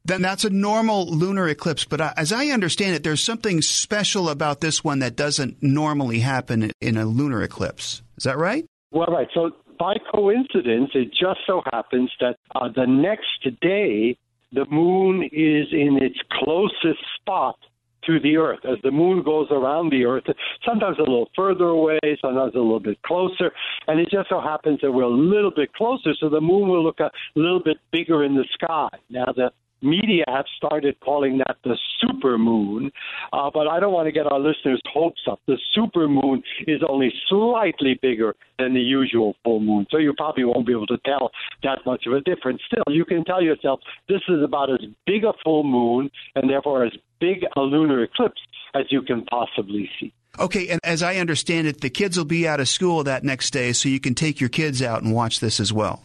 Then 0.06 0.20
that's 0.20 0.44
a 0.44 0.50
normal 0.50 1.06
lunar 1.06 1.48
eclipse, 1.48 1.86
but 1.86 2.00
uh, 2.00 2.12
as 2.18 2.30
I 2.30 2.48
understand 2.48 2.94
it, 2.94 3.04
there's 3.04 3.22
something 3.22 3.62
special 3.62 4.28
about 4.28 4.60
this 4.60 4.84
one 4.84 4.98
that 4.98 5.16
doesn't 5.16 5.62
normally 5.62 6.20
happen 6.20 6.72
in 6.82 6.98
a 6.98 7.06
lunar 7.06 7.42
eclipse. 7.42 8.02
Is 8.18 8.24
that 8.24 8.36
right? 8.36 8.66
Well, 8.90 9.06
right. 9.06 9.28
So 9.32 9.52
by 9.78 9.94
coincidence, 10.14 10.90
it 10.94 11.10
just 11.10 11.40
so 11.46 11.62
happens 11.72 12.12
that 12.20 12.36
uh, 12.54 12.68
the 12.74 12.86
next 12.86 13.60
day, 13.62 14.18
the 14.52 14.66
moon 14.70 15.24
is 15.24 15.68
in 15.72 15.98
its 16.02 16.18
closest 16.30 17.00
spot 17.20 17.56
to 18.06 18.20
the 18.20 18.36
Earth. 18.36 18.60
As 18.64 18.78
the 18.82 18.90
moon 18.90 19.22
goes 19.22 19.48
around 19.50 19.90
the 19.90 20.04
Earth, 20.04 20.24
sometimes 20.64 20.98
a 20.98 21.02
little 21.02 21.30
further 21.36 21.66
away, 21.66 21.98
sometimes 22.20 22.54
a 22.54 22.58
little 22.58 22.80
bit 22.80 23.00
closer, 23.02 23.52
and 23.86 24.00
it 24.00 24.08
just 24.10 24.28
so 24.28 24.40
happens 24.40 24.80
that 24.82 24.92
we're 24.92 25.02
a 25.02 25.08
little 25.08 25.52
bit 25.54 25.72
closer, 25.74 26.12
so 26.18 26.28
the 26.28 26.40
moon 26.40 26.68
will 26.68 26.82
look 26.82 27.00
a 27.00 27.10
little 27.34 27.62
bit 27.62 27.78
bigger 27.92 28.24
in 28.24 28.34
the 28.34 28.44
sky. 28.52 28.88
Now, 29.10 29.26
the 29.34 29.50
media 29.84 30.24
have 30.28 30.46
started 30.56 30.98
calling 31.00 31.38
that 31.38 31.56
the 31.62 31.78
super 32.00 32.38
moon, 32.38 32.90
uh, 33.32 33.50
but 33.52 33.68
I 33.68 33.78
don't 33.80 33.92
want 33.92 34.06
to 34.06 34.12
get 34.12 34.26
our 34.26 34.40
listeners' 34.40 34.80
hopes 34.92 35.22
up. 35.30 35.40
The 35.46 35.58
super 35.74 36.08
moon 36.08 36.42
is 36.66 36.80
only 36.88 37.12
slightly 37.28 37.98
bigger 38.00 38.34
than 38.58 38.74
the 38.74 38.80
usual 38.80 39.34
full 39.44 39.60
moon, 39.60 39.86
so 39.90 39.98
you 39.98 40.14
probably 40.16 40.44
won't 40.44 40.66
be 40.66 40.72
able 40.72 40.86
to 40.86 40.98
tell 41.04 41.30
that 41.62 41.78
much 41.86 42.06
of 42.06 42.12
a 42.12 42.20
difference. 42.20 42.62
Still, 42.66 42.94
you 42.94 43.04
can 43.04 43.24
tell 43.24 43.42
yourself 43.42 43.80
this 44.08 44.22
is 44.28 44.42
about 44.42 44.70
as 44.70 44.80
big 45.06 45.24
a 45.24 45.32
full 45.44 45.64
moon 45.64 46.10
and 46.34 46.48
therefore 46.48 46.84
as 46.84 46.92
big 47.20 47.44
a 47.56 47.60
lunar 47.60 48.02
eclipse 48.02 48.40
as 48.74 48.86
you 48.90 49.02
can 49.02 49.24
possibly 49.24 49.88
see. 50.00 50.12
Okay, 50.38 50.68
and 50.68 50.80
as 50.82 51.02
I 51.02 51.16
understand 51.16 51.68
it, 51.68 51.80
the 51.80 51.90
kids 51.90 52.16
will 52.16 52.24
be 52.24 52.48
out 52.48 52.58
of 52.58 52.68
school 52.68 53.04
that 53.04 53.22
next 53.22 53.52
day, 53.52 53.72
so 53.72 53.88
you 53.88 54.00
can 54.00 54.14
take 54.14 54.40
your 54.40 54.50
kids 54.50 54.82
out 54.82 55.02
and 55.02 55.14
watch 55.14 55.38
this 55.38 55.60
as 55.60 55.72
well. 55.72 56.02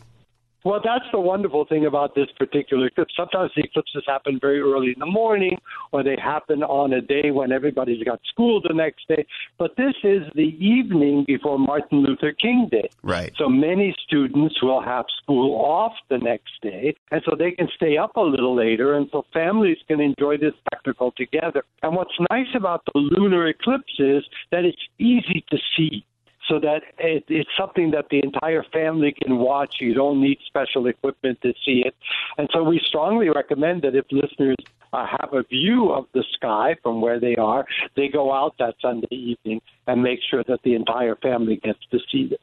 Well, 0.63 0.81
that's 0.83 1.05
the 1.11 1.19
wonderful 1.19 1.65
thing 1.65 1.85
about 1.85 2.15
this 2.15 2.27
particular 2.37 2.87
eclipse. 2.87 3.13
Sometimes 3.15 3.51
the 3.55 3.63
eclipses 3.63 4.03
happen 4.05 4.39
very 4.41 4.59
early 4.59 4.87
in 4.87 4.99
the 4.99 5.05
morning, 5.05 5.57
or 5.91 6.03
they 6.03 6.17
happen 6.21 6.63
on 6.63 6.93
a 6.93 7.01
day 7.01 7.31
when 7.31 7.51
everybody's 7.51 8.03
got 8.03 8.19
school 8.29 8.61
the 8.61 8.73
next 8.73 9.07
day. 9.07 9.25
But 9.57 9.77
this 9.77 9.93
is 10.03 10.23
the 10.35 10.55
evening 10.59 11.23
before 11.27 11.57
Martin 11.57 11.99
Luther 11.99 12.33
King 12.33 12.67
Day. 12.69 12.89
Right. 13.03 13.31
So 13.37 13.47
many 13.47 13.95
students 14.05 14.61
will 14.61 14.81
have 14.81 15.05
school 15.23 15.55
off 15.63 15.93
the 16.09 16.17
next 16.17 16.51
day, 16.61 16.95
and 17.11 17.21
so 17.25 17.35
they 17.37 17.51
can 17.51 17.69
stay 17.75 17.97
up 17.97 18.17
a 18.17 18.21
little 18.21 18.55
later, 18.55 18.95
and 18.95 19.07
so 19.11 19.25
families 19.31 19.77
can 19.87 20.01
enjoy 20.01 20.37
this 20.37 20.53
spectacle 20.65 21.13
together. 21.15 21.63
And 21.83 21.95
what's 21.95 22.11
nice 22.29 22.53
about 22.53 22.83
the 22.85 22.99
lunar 22.99 23.47
eclipse 23.47 23.93
is 23.97 24.25
that 24.51 24.65
it's 24.65 24.77
easy 24.97 25.45
to 25.51 25.57
see 25.77 26.05
so 26.49 26.59
that 26.59 26.81
it, 26.97 27.23
it's 27.27 27.49
something 27.57 27.91
that 27.91 28.09
the 28.09 28.19
entire 28.23 28.63
family 28.63 29.13
can 29.23 29.37
watch. 29.37 29.75
You 29.79 29.93
don't 29.93 30.19
need 30.19 30.39
special 30.47 30.87
equipment 30.87 31.39
to 31.43 31.53
see 31.63 31.83
it. 31.85 31.95
And 32.37 32.49
so 32.51 32.63
we 32.63 32.81
strongly 32.85 33.29
recommend 33.29 33.83
that 33.83 33.95
if 33.95 34.05
listeners 34.11 34.57
uh, 34.91 35.05
have 35.05 35.33
a 35.33 35.43
view 35.43 35.91
of 35.91 36.07
the 36.13 36.23
sky 36.33 36.75
from 36.81 37.01
where 37.01 37.19
they 37.19 37.35
are, 37.35 37.65
they 37.95 38.07
go 38.07 38.33
out 38.33 38.55
that 38.57 38.75
Sunday 38.81 39.07
evening 39.11 39.61
and 39.87 40.01
make 40.01 40.19
sure 40.29 40.43
that 40.47 40.61
the 40.63 40.73
entire 40.73 41.15
family 41.15 41.57
gets 41.57 41.79
to 41.91 41.99
see 42.11 42.27
this. 42.27 42.39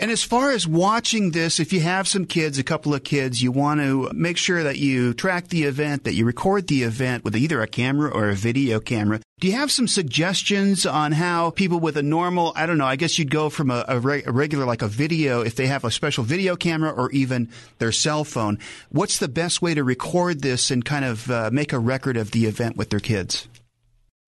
And 0.00 0.10
as 0.10 0.22
far 0.22 0.50
as 0.50 0.66
watching 0.66 1.32
this, 1.32 1.60
if 1.60 1.74
you 1.74 1.80
have 1.80 2.08
some 2.08 2.24
kids, 2.24 2.58
a 2.58 2.64
couple 2.64 2.94
of 2.94 3.04
kids, 3.04 3.42
you 3.42 3.52
want 3.52 3.80
to 3.80 4.10
make 4.14 4.38
sure 4.38 4.62
that 4.62 4.78
you 4.78 5.12
track 5.12 5.48
the 5.48 5.64
event, 5.64 6.04
that 6.04 6.14
you 6.14 6.24
record 6.24 6.68
the 6.68 6.84
event 6.84 7.22
with 7.22 7.36
either 7.36 7.60
a 7.60 7.66
camera 7.66 8.10
or 8.10 8.30
a 8.30 8.34
video 8.34 8.80
camera. 8.80 9.20
Do 9.40 9.46
you 9.46 9.52
have 9.52 9.70
some 9.70 9.86
suggestions 9.86 10.86
on 10.86 11.12
how 11.12 11.50
people 11.50 11.80
with 11.80 11.98
a 11.98 12.02
normal, 12.02 12.54
I 12.56 12.64
don't 12.64 12.78
know, 12.78 12.86
I 12.86 12.96
guess 12.96 13.18
you'd 13.18 13.30
go 13.30 13.50
from 13.50 13.70
a, 13.70 13.84
a, 13.88 13.98
re- 14.00 14.22
a 14.24 14.32
regular, 14.32 14.64
like 14.64 14.80
a 14.80 14.88
video, 14.88 15.42
if 15.42 15.54
they 15.54 15.66
have 15.66 15.84
a 15.84 15.90
special 15.90 16.24
video 16.24 16.56
camera 16.56 16.90
or 16.90 17.10
even 17.10 17.50
their 17.76 17.92
cell 17.92 18.24
phone, 18.24 18.58
what's 18.88 19.18
the 19.18 19.28
best 19.28 19.60
way 19.60 19.74
to 19.74 19.84
record 19.84 20.40
this 20.40 20.70
and 20.70 20.82
kind 20.82 21.04
of 21.04 21.30
uh, 21.30 21.50
make 21.52 21.74
a 21.74 21.78
record 21.78 22.16
of 22.16 22.30
the 22.30 22.46
event 22.46 22.78
with 22.78 22.88
their 22.88 23.00
kids? 23.00 23.48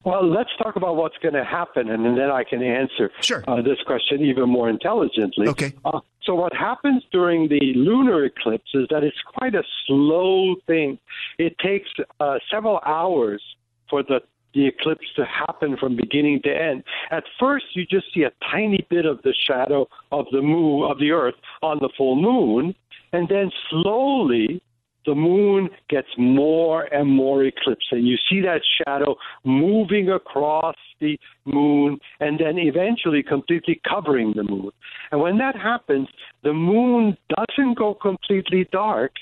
Well, 0.04 0.28
let's 0.28 0.50
talk 0.60 0.76
about 0.76 0.96
what's 0.96 1.16
going 1.18 1.34
to 1.34 1.44
happen, 1.44 1.90
and 1.90 2.04
then 2.18 2.30
I 2.30 2.42
can 2.42 2.62
answer 2.62 3.10
Sure. 3.20 3.44
uh, 3.46 3.62
this 3.62 3.78
question 3.86 4.24
even 4.24 4.48
more 4.48 4.68
intelligently. 4.68 5.46
Okay. 5.48 5.72
Uh, 5.84 6.00
so, 6.22 6.34
what 6.34 6.52
happens 6.54 7.02
during 7.12 7.48
the 7.48 7.72
lunar 7.74 8.24
eclipse 8.24 8.70
is 8.74 8.86
that 8.90 9.04
it's 9.04 9.20
quite 9.38 9.54
a 9.54 9.62
slow 9.86 10.56
thing. 10.66 10.98
It 11.38 11.56
takes 11.58 11.88
uh, 12.20 12.38
several 12.50 12.80
hours 12.84 13.42
for 13.88 14.02
the 14.02 14.22
the 14.54 14.66
eclipse 14.66 15.06
to 15.16 15.24
happen 15.24 15.76
from 15.78 15.96
beginning 15.96 16.42
to 16.42 16.50
end. 16.50 16.84
At 17.10 17.24
first, 17.40 17.64
you 17.74 17.86
just 17.86 18.12
see 18.12 18.24
a 18.24 18.32
tiny 18.50 18.86
bit 18.90 19.06
of 19.06 19.22
the 19.22 19.32
shadow 19.46 19.88
of 20.10 20.26
the 20.30 20.42
moon 20.42 20.90
of 20.90 20.98
the 20.98 21.10
Earth 21.10 21.36
on 21.62 21.78
the 21.78 21.88
full 21.96 22.16
moon, 22.16 22.74
and 23.12 23.28
then 23.28 23.50
slowly 23.70 24.62
the 25.06 25.14
moon 25.14 25.68
gets 25.88 26.08
more 26.16 26.84
and 26.94 27.08
more 27.08 27.44
eclipsed, 27.44 27.92
and 27.92 28.06
you 28.06 28.16
see 28.28 28.40
that 28.40 28.62
shadow 28.78 29.16
moving 29.44 30.10
across 30.10 30.76
the 31.00 31.18
moon 31.44 31.98
and 32.20 32.38
then 32.38 32.58
eventually 32.58 33.22
completely 33.22 33.80
covering 33.88 34.32
the 34.36 34.44
moon. 34.44 34.70
And 35.10 35.20
when 35.20 35.38
that 35.38 35.56
happens, 35.56 36.08
the 36.42 36.52
moon 36.52 37.16
doesn't 37.36 37.78
go 37.78 37.94
completely 37.94 38.68
dark, 38.72 39.12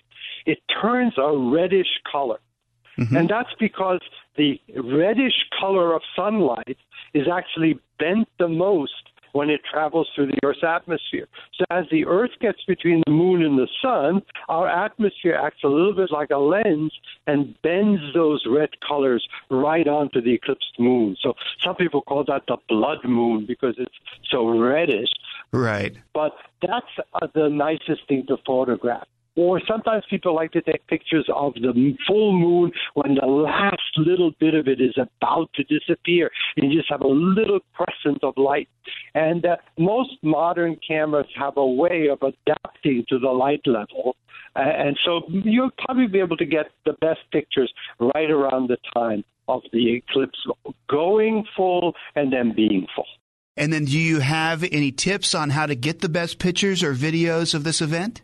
it 0.46 0.58
turns 0.82 1.14
a 1.16 1.36
reddish 1.36 2.00
color. 2.10 2.40
Mm-hmm. 2.98 3.16
And 3.16 3.28
that's 3.28 3.54
because 3.58 4.00
the 4.36 4.60
reddish 4.76 5.46
color 5.58 5.94
of 5.94 6.02
sunlight 6.14 6.76
is 7.14 7.26
actually 7.32 7.78
bent 7.98 8.28
the 8.38 8.48
most 8.48 9.09
when 9.32 9.50
it 9.50 9.60
travels 9.70 10.08
through 10.14 10.26
the 10.26 10.38
Earth's 10.44 10.64
atmosphere. 10.64 11.26
So 11.56 11.64
as 11.70 11.84
the 11.90 12.06
Earth 12.06 12.32
gets 12.40 12.62
between 12.66 13.02
the 13.06 13.12
moon 13.12 13.42
and 13.42 13.58
the 13.58 13.68
sun, 13.82 14.22
our 14.48 14.68
atmosphere 14.68 15.34
acts 15.34 15.62
a 15.64 15.68
little 15.68 15.94
bit 15.94 16.10
like 16.10 16.30
a 16.30 16.38
lens 16.38 16.92
and 17.26 17.54
bends 17.62 18.00
those 18.14 18.44
red 18.48 18.70
colors 18.86 19.26
right 19.50 19.86
onto 19.86 20.20
the 20.20 20.34
eclipsed 20.34 20.78
moon. 20.78 21.16
So 21.20 21.34
some 21.62 21.76
people 21.76 22.02
call 22.02 22.24
that 22.24 22.42
the 22.48 22.56
blood 22.68 23.04
moon 23.04 23.44
because 23.46 23.74
it's 23.78 23.94
so 24.30 24.48
reddish 24.48 25.08
Right. 25.52 25.96
but 26.14 26.32
that's 26.62 26.86
uh, 27.14 27.26
the 27.34 27.48
nicest 27.48 28.06
thing 28.08 28.24
to 28.28 28.36
photograph. 28.46 29.06
Or 29.36 29.60
sometimes 29.66 30.04
people 30.10 30.34
like 30.34 30.52
to 30.52 30.60
take 30.60 30.86
pictures 30.88 31.26
of 31.34 31.54
the 31.54 31.96
full 32.06 32.32
moon 32.38 32.72
when 32.94 33.14
the 33.14 33.26
last 33.26 33.96
little 33.96 34.32
bit 34.38 34.54
of 34.54 34.66
it 34.68 34.80
is 34.80 34.94
about 34.98 35.50
to 35.54 35.62
disappear. 35.64 36.30
And 36.56 36.70
you 36.70 36.78
just 36.80 36.90
have 36.90 37.00
a 37.00 37.06
little 37.08 37.60
crescent 37.74 38.22
of 38.22 38.34
light. 38.36 38.68
And 39.14 39.44
uh, 39.44 39.56
most 39.78 40.10
modern 40.22 40.76
cameras 40.86 41.26
have 41.36 41.56
a 41.56 41.66
way 41.66 42.08
of 42.08 42.18
adapting 42.22 43.04
to 43.08 43.18
the 43.18 43.30
light 43.30 43.62
level. 43.66 44.16
Uh, 44.56 44.60
and 44.60 44.98
so 45.04 45.22
you'll 45.28 45.70
probably 45.78 46.06
be 46.06 46.20
able 46.20 46.36
to 46.36 46.44
get 46.44 46.66
the 46.84 46.94
best 47.00 47.20
pictures 47.32 47.72
right 47.98 48.30
around 48.30 48.68
the 48.68 48.78
time 48.94 49.24
of 49.48 49.62
the 49.72 49.94
eclipse 49.94 50.38
going 50.88 51.44
full 51.56 51.94
and 52.14 52.32
then 52.32 52.52
being 52.54 52.86
full. 52.94 53.06
And 53.56 53.72
then 53.72 53.84
do 53.84 53.98
you 53.98 54.20
have 54.20 54.64
any 54.64 54.92
tips 54.92 55.34
on 55.34 55.50
how 55.50 55.66
to 55.66 55.74
get 55.74 56.00
the 56.00 56.08
best 56.08 56.38
pictures 56.38 56.82
or 56.82 56.94
videos 56.94 57.54
of 57.54 57.64
this 57.64 57.82
event? 57.82 58.22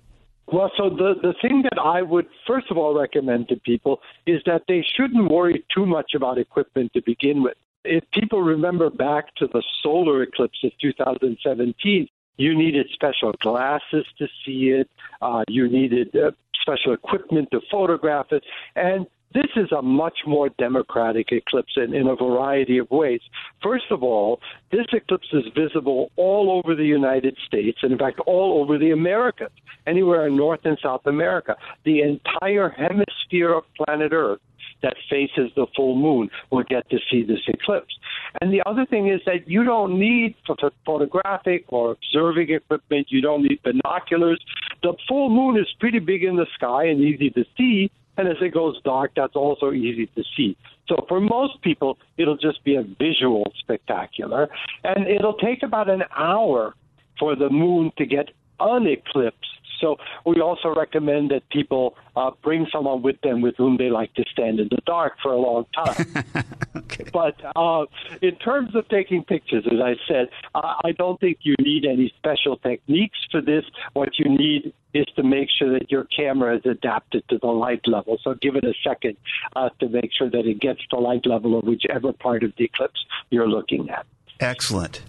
Well, 0.52 0.70
so 0.76 0.90
the, 0.90 1.14
the 1.20 1.34
thing 1.42 1.62
that 1.62 1.78
I 1.80 2.02
would 2.02 2.26
first 2.46 2.70
of 2.70 2.78
all 2.78 2.98
recommend 2.98 3.48
to 3.48 3.56
people 3.56 4.00
is 4.26 4.40
that 4.46 4.62
they 4.68 4.84
shouldn't 4.96 5.30
worry 5.30 5.64
too 5.74 5.84
much 5.84 6.12
about 6.14 6.38
equipment 6.38 6.92
to 6.94 7.02
begin 7.04 7.42
with. 7.42 7.56
If 7.86 8.04
people 8.12 8.42
remember 8.42 8.90
back 8.90 9.34
to 9.36 9.46
the 9.46 9.62
solar 9.82 10.22
eclipse 10.22 10.58
of 10.64 10.72
2017, 10.80 12.08
you 12.36 12.56
needed 12.56 12.86
special 12.92 13.32
glasses 13.40 14.04
to 14.18 14.26
see 14.44 14.70
it, 14.70 14.90
uh, 15.22 15.44
you 15.48 15.68
needed 15.68 16.14
uh, 16.14 16.32
special 16.60 16.92
equipment 16.92 17.48
to 17.52 17.60
photograph 17.70 18.26
it, 18.32 18.42
and 18.74 19.06
this 19.34 19.50
is 19.56 19.70
a 19.72 19.82
much 19.82 20.18
more 20.26 20.48
democratic 20.50 21.30
eclipse 21.30 21.72
in, 21.76 21.94
in 21.94 22.06
a 22.06 22.16
variety 22.16 22.78
of 22.78 22.90
ways. 22.90 23.20
First 23.62 23.84
of 23.90 24.02
all, 24.02 24.40
this 24.70 24.86
eclipse 24.92 25.28
is 25.32 25.44
visible 25.54 26.10
all 26.16 26.50
over 26.50 26.74
the 26.74 26.86
United 26.86 27.36
States, 27.46 27.78
and 27.82 27.92
in 27.92 27.98
fact, 27.98 28.18
all 28.20 28.62
over 28.62 28.78
the 28.78 28.92
Americas, 28.92 29.50
anywhere 29.86 30.26
in 30.26 30.36
North 30.36 30.60
and 30.64 30.78
South 30.82 31.06
America. 31.06 31.56
The 31.84 32.00
entire 32.02 32.70
hemisphere 32.70 33.52
of 33.52 33.64
planet 33.74 34.12
Earth 34.12 34.40
that 34.86 34.96
faces 35.10 35.50
the 35.56 35.66
full 35.74 35.96
moon 35.96 36.30
will 36.50 36.62
get 36.62 36.88
to 36.90 36.98
see 37.10 37.24
this 37.24 37.40
eclipse. 37.48 37.92
And 38.40 38.52
the 38.52 38.62
other 38.66 38.86
thing 38.86 39.08
is 39.08 39.20
that 39.26 39.48
you 39.48 39.64
don't 39.64 39.98
need 39.98 40.36
ph- 40.46 40.72
photographic 40.84 41.64
or 41.68 41.96
observing 41.96 42.50
equipment, 42.50 43.08
you 43.10 43.20
don't 43.20 43.42
need 43.42 43.60
binoculars. 43.64 44.40
The 44.84 44.94
full 45.08 45.28
moon 45.28 45.58
is 45.58 45.66
pretty 45.80 45.98
big 45.98 46.22
in 46.22 46.36
the 46.36 46.46
sky 46.54 46.84
and 46.84 47.00
easy 47.00 47.30
to 47.30 47.44
see. 47.56 47.90
And 48.16 48.28
as 48.28 48.36
it 48.40 48.54
goes 48.54 48.80
dark, 48.82 49.10
that's 49.16 49.34
also 49.34 49.72
easy 49.72 50.06
to 50.14 50.22
see. 50.36 50.56
So 50.88 51.04
for 51.08 51.20
most 51.20 51.60
people, 51.62 51.98
it'll 52.16 52.36
just 52.36 52.62
be 52.62 52.76
a 52.76 52.82
visual 52.82 53.52
spectacular. 53.58 54.48
And 54.84 55.08
it'll 55.08 55.34
take 55.34 55.64
about 55.64 55.90
an 55.90 56.04
hour 56.16 56.74
for 57.18 57.34
the 57.34 57.50
moon 57.50 57.90
to 57.98 58.06
get 58.06 58.30
uneclipsed. 58.60 59.50
So 59.80 59.96
we 60.24 60.40
also 60.40 60.74
recommend 60.74 61.30
that 61.30 61.48
people 61.50 61.96
uh, 62.16 62.30
bring 62.42 62.66
someone 62.72 63.02
with 63.02 63.20
them 63.22 63.40
with 63.40 63.56
whom 63.56 63.76
they 63.76 63.90
like 63.90 64.14
to 64.14 64.24
stand 64.32 64.60
in 64.60 64.68
the 64.70 64.80
dark 64.86 65.14
for 65.22 65.32
a 65.32 65.38
long 65.38 65.66
time. 65.74 66.06
Okay. 66.76 67.04
But 67.12 67.34
uh, 67.56 67.86
in 68.22 68.36
terms 68.36 68.74
of 68.74 68.88
taking 68.88 69.24
pictures, 69.24 69.64
as 69.66 69.80
I 69.80 69.94
said, 70.06 70.28
I 70.54 70.76
I 70.84 70.92
don't 70.92 71.18
think 71.18 71.38
you 71.42 71.54
need 71.58 71.84
any 71.84 72.12
special 72.16 72.56
techniques 72.58 73.18
for 73.30 73.40
this. 73.40 73.64
What 73.94 74.18
you 74.18 74.28
need 74.28 74.72
is 74.94 75.06
to 75.16 75.22
make 75.22 75.48
sure 75.58 75.72
that 75.78 75.90
your 75.90 76.04
camera 76.04 76.56
is 76.56 76.64
adapted 76.64 77.24
to 77.28 77.38
the 77.38 77.48
light 77.48 77.86
level. 77.86 78.18
So 78.22 78.34
give 78.34 78.56
it 78.56 78.64
a 78.64 78.74
second 78.84 79.16
uh, 79.54 79.70
to 79.80 79.88
make 79.88 80.10
sure 80.12 80.30
that 80.30 80.46
it 80.46 80.60
gets 80.60 80.80
the 80.90 80.98
light 80.98 81.26
level 81.26 81.58
of 81.58 81.64
whichever 81.64 82.12
part 82.12 82.44
of 82.44 82.52
the 82.56 82.64
eclipse 82.64 83.04
you're 83.30 83.48
looking 83.48 83.90
at. 83.90 84.06
Excellent. 84.40 85.02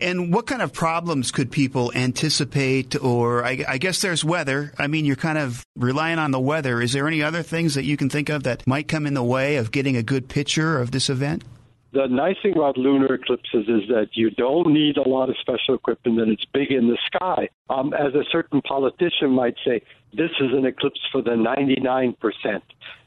And 0.00 0.32
what 0.32 0.46
kind 0.46 0.62
of 0.62 0.72
problems 0.72 1.32
could 1.32 1.50
people 1.50 1.92
anticipate? 1.94 3.00
Or 3.02 3.44
I, 3.44 3.64
I 3.66 3.78
guess 3.78 4.00
there's 4.02 4.24
weather. 4.24 4.72
I 4.78 4.86
mean, 4.86 5.04
you're 5.04 5.16
kind 5.16 5.38
of 5.38 5.64
relying 5.76 6.18
on 6.18 6.30
the 6.30 6.40
weather. 6.40 6.80
Is 6.80 6.92
there 6.92 7.08
any 7.08 7.22
other 7.22 7.42
things 7.42 7.74
that 7.74 7.84
you 7.84 7.96
can 7.96 8.08
think 8.08 8.28
of 8.28 8.44
that 8.44 8.66
might 8.66 8.88
come 8.88 9.06
in 9.06 9.14
the 9.14 9.24
way 9.24 9.56
of 9.56 9.72
getting 9.72 9.96
a 9.96 10.02
good 10.02 10.28
picture 10.28 10.80
of 10.80 10.90
this 10.90 11.08
event? 11.10 11.44
The 11.92 12.08
nice 12.08 12.34
thing 12.42 12.56
about 12.56 12.76
lunar 12.76 13.14
eclipses 13.14 13.68
is 13.68 13.88
that 13.88 14.08
you 14.14 14.30
don't 14.30 14.72
need 14.72 14.96
a 14.96 15.08
lot 15.08 15.28
of 15.28 15.36
special 15.40 15.76
equipment 15.76 16.20
and 16.20 16.32
it's 16.32 16.44
big 16.52 16.72
in 16.72 16.88
the 16.88 16.98
sky. 17.06 17.48
Um, 17.70 17.94
as 17.94 18.14
a 18.14 18.24
certain 18.30 18.60
politician 18.62 19.30
might 19.30 19.54
say, 19.64 19.80
this 20.16 20.30
is 20.40 20.50
an 20.52 20.64
eclipse 20.64 21.00
for 21.10 21.22
the 21.22 21.30
99%, 21.30 22.14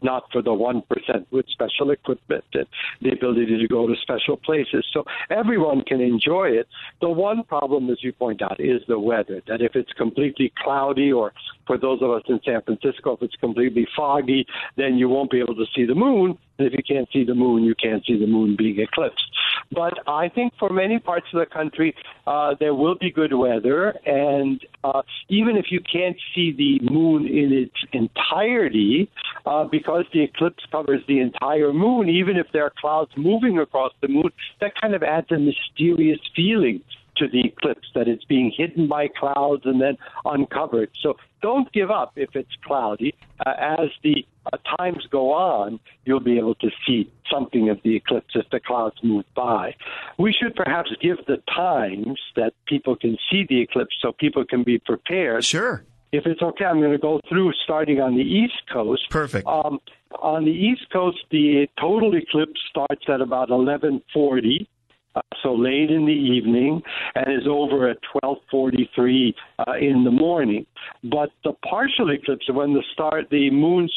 not 0.02 0.24
for 0.32 0.42
the 0.42 0.52
1% 0.52 0.84
with 1.32 1.46
special 1.50 1.92
equipment 1.92 2.44
and 2.54 2.66
the 3.02 3.12
ability 3.12 3.58
to 3.58 3.68
go 3.68 3.88
to 3.88 3.94
special 4.02 4.36
places. 4.36 4.86
So 4.94 5.06
everyone 5.30 5.84
can 5.84 6.02
enjoy 6.02 6.50
it. 6.50 6.68
The 7.02 7.10
one 7.10 7.44
problem, 7.44 7.90
as 7.90 7.98
you 8.02 8.12
point 8.12 8.42
out, 8.42 8.60
is 8.60 8.82
the 8.88 9.00
weather. 9.00 9.42
That 9.48 9.62
if 9.62 9.76
it's 9.76 9.92
completely 9.94 10.52
cloudy, 10.62 11.12
or 11.14 11.34
for 11.66 11.78
those 11.78 12.02
of 12.02 12.12
us 12.12 12.24
in 12.28 12.40
San 12.44 12.62
Francisco, 12.62 13.14
if 13.14 13.22
it's 13.22 13.36
completely 13.36 13.88
foggy, 13.96 14.46
then 14.76 14.98
you 14.98 15.08
won't 15.08 15.32
be 15.32 15.40
able 15.40 15.56
to 15.56 15.66
see 15.76 15.86
the 15.86 15.96
moon. 15.96 16.38
And 16.58 16.68
if 16.68 16.74
you 16.74 16.84
can't 16.84 17.08
see 17.14 17.24
the 17.24 17.36
moon, 17.36 17.64
you 17.64 17.76
can't 17.76 18.04
see 18.06 18.18
the 18.20 18.28
moon 18.28 18.56
being 18.58 18.80
eclipsed. 18.80 19.24
But 19.72 19.94
I 20.08 20.30
think 20.30 20.54
for 20.58 20.70
many 20.70 21.00
parts 21.00 21.28
of 21.34 21.40
the 21.40 21.46
country, 21.46 21.96
uh, 22.26 22.56
there 22.60 22.74
will 22.74 22.96
be 22.96 23.12
good 23.12 23.34
weather. 23.34 23.90
And 24.06 24.47
uh, 24.84 25.02
even 25.30 25.58
if 25.58 25.66
you 25.70 25.80
can't 25.80 26.18
see 26.34 26.52
the 26.52 26.92
moon 26.92 27.28
in 27.28 27.52
its 27.54 27.76
entirety, 27.94 29.10
uh, 29.46 29.64
because 29.66 30.06
the 30.14 30.24
eclipse 30.24 30.64
covers 30.72 31.02
the 31.08 31.20
entire 31.20 31.74
moon, 31.74 32.10
even 32.10 32.38
if 32.38 32.48
there 32.54 32.64
are 32.64 32.74
clouds 32.80 33.12
moving 33.18 33.60
across 33.60 33.92
the 34.02 34.08
moon, 34.08 34.30
that 34.62 34.72
kind 34.80 34.94
of 34.94 35.04
adds 35.04 35.28
a 35.32 35.40
mysterious 35.40 36.20
feeling 36.36 36.82
to 37.18 37.28
the 37.28 37.46
eclipse 37.46 37.88
that 37.96 38.08
it's 38.08 38.26
being 38.26 38.52
hidden 38.56 38.88
by 38.88 39.08
clouds 39.08 39.64
and 39.66 39.82
then 39.82 39.98
uncovered. 40.26 40.90
So 41.02 41.16
don't 41.42 41.72
give 41.72 41.92
up 41.92 42.14
if 42.16 42.36
it's 42.36 42.56
cloudy. 42.64 43.14
Uh, 43.46 43.54
as 43.58 43.90
the 44.04 44.26
uh, 44.52 44.58
times 44.78 45.06
go 45.12 45.32
on, 45.34 45.80
you'll 46.06 46.20
be 46.20 46.38
able 46.38 46.56
to 46.56 46.70
see 46.86 47.12
something 47.32 47.70
of 47.70 47.80
the 47.84 47.96
eclipse 47.96 48.34
if 48.36 48.50
the 48.50 48.60
clouds 48.60 48.96
move 49.04 49.26
by. 49.36 49.76
We 50.18 50.34
should 50.34 50.56
perhaps 50.56 50.92
give 51.02 51.18
the 51.28 51.42
times 51.54 52.20
that 52.36 52.54
people 52.66 52.96
can 52.96 53.18
see 53.30 53.46
the 53.48 53.62
eclipse 53.62 53.96
so 54.02 54.12
people 54.12 54.46
can 54.46 54.64
be 54.64 54.80
prepared. 54.80 55.44
Sure. 55.44 55.84
If 56.12 56.26
it's 56.26 56.42
okay, 56.42 56.64
I'm 56.66 56.80
going 56.80 56.94
to 56.94 56.98
go 56.98 57.20
through 57.28 57.52
starting 57.64 58.00
on 58.00 58.16
the 58.16 58.24
East 58.24 58.62
Coast. 58.72 59.10
Perfect. 59.10 59.46
Um, 59.46 59.80
on 60.20 60.46
the 60.46 60.52
East 60.52 60.90
Coast, 60.92 61.18
the 61.32 61.68
total 61.80 62.16
eclipse 62.16 62.60
starts 62.70 63.04
at 63.10 63.20
about 63.20 63.50
1140 63.50 64.70
uh, 65.18 65.22
so 65.44 65.54
late 65.54 65.92
in 65.92 66.06
the 66.06 66.12
evening, 66.12 66.82
and 67.16 67.26
is 67.32 67.48
over 67.48 67.90
at 67.90 67.98
12:43 68.24 69.34
uh, 69.60 69.74
in 69.80 70.04
the 70.04 70.12
morning. 70.12 70.66
But 71.04 71.32
the 71.44 71.54
partial 71.68 72.12
eclipse, 72.12 72.50
when 72.52 72.74
the 72.74 72.84
star, 72.94 73.24
the 73.30 73.50
moon 73.50 73.90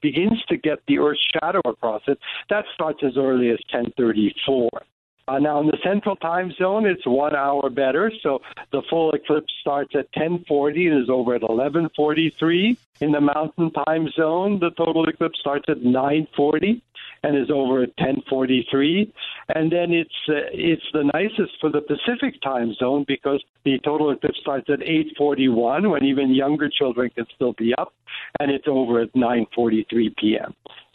begins 0.00 0.42
to 0.48 0.56
get 0.56 0.78
the 0.88 0.98
Earth's 0.98 1.26
shadow 1.34 1.60
across 1.64 2.02
it, 2.06 2.18
that 2.50 2.64
starts 2.74 3.00
as 3.02 3.16
early 3.16 3.50
as 3.50 3.58
10:34. 3.72 4.68
Uh, 5.28 5.40
now, 5.40 5.58
in 5.60 5.66
the 5.66 5.78
central 5.82 6.14
time 6.14 6.52
zone, 6.52 6.86
it's 6.86 7.04
one 7.04 7.34
hour 7.34 7.68
better. 7.68 8.12
So 8.22 8.42
the 8.70 8.82
full 8.88 9.10
eclipse 9.10 9.52
starts 9.60 9.92
at 9.96 10.12
10:40 10.12 10.86
and 10.86 11.02
is 11.02 11.10
over 11.10 11.34
at 11.34 11.42
11:43. 11.42 12.76
In 13.00 13.10
the 13.10 13.20
mountain 13.20 13.72
time 13.72 14.08
zone, 14.10 14.60
the 14.60 14.70
total 14.70 15.04
eclipse 15.08 15.40
starts 15.40 15.68
at 15.68 15.78
9:40 15.82 16.80
and 17.26 17.36
is 17.36 17.50
over 17.50 17.82
at 17.82 17.96
10:43. 17.96 19.12
And 19.54 19.70
then 19.70 19.92
it's 19.92 20.10
uh, 20.28 20.48
it's 20.52 20.88
the 20.92 21.04
nicest 21.12 21.52
for 21.60 21.70
the 21.70 21.80
Pacific 21.80 22.40
time 22.42 22.72
zone 22.74 23.04
because 23.08 23.42
the 23.64 23.78
total 23.84 24.10
eclipse 24.10 24.38
starts 24.40 24.68
at 24.70 24.80
8:41 24.80 25.90
when 25.90 26.04
even 26.04 26.34
younger 26.34 26.68
children 26.68 27.10
can 27.14 27.26
still 27.34 27.54
be 27.54 27.74
up, 27.74 27.92
and 28.38 28.50
it's 28.50 28.68
over 28.68 29.00
at 29.00 29.12
9:43 29.14 30.16
p.m. 30.16 30.54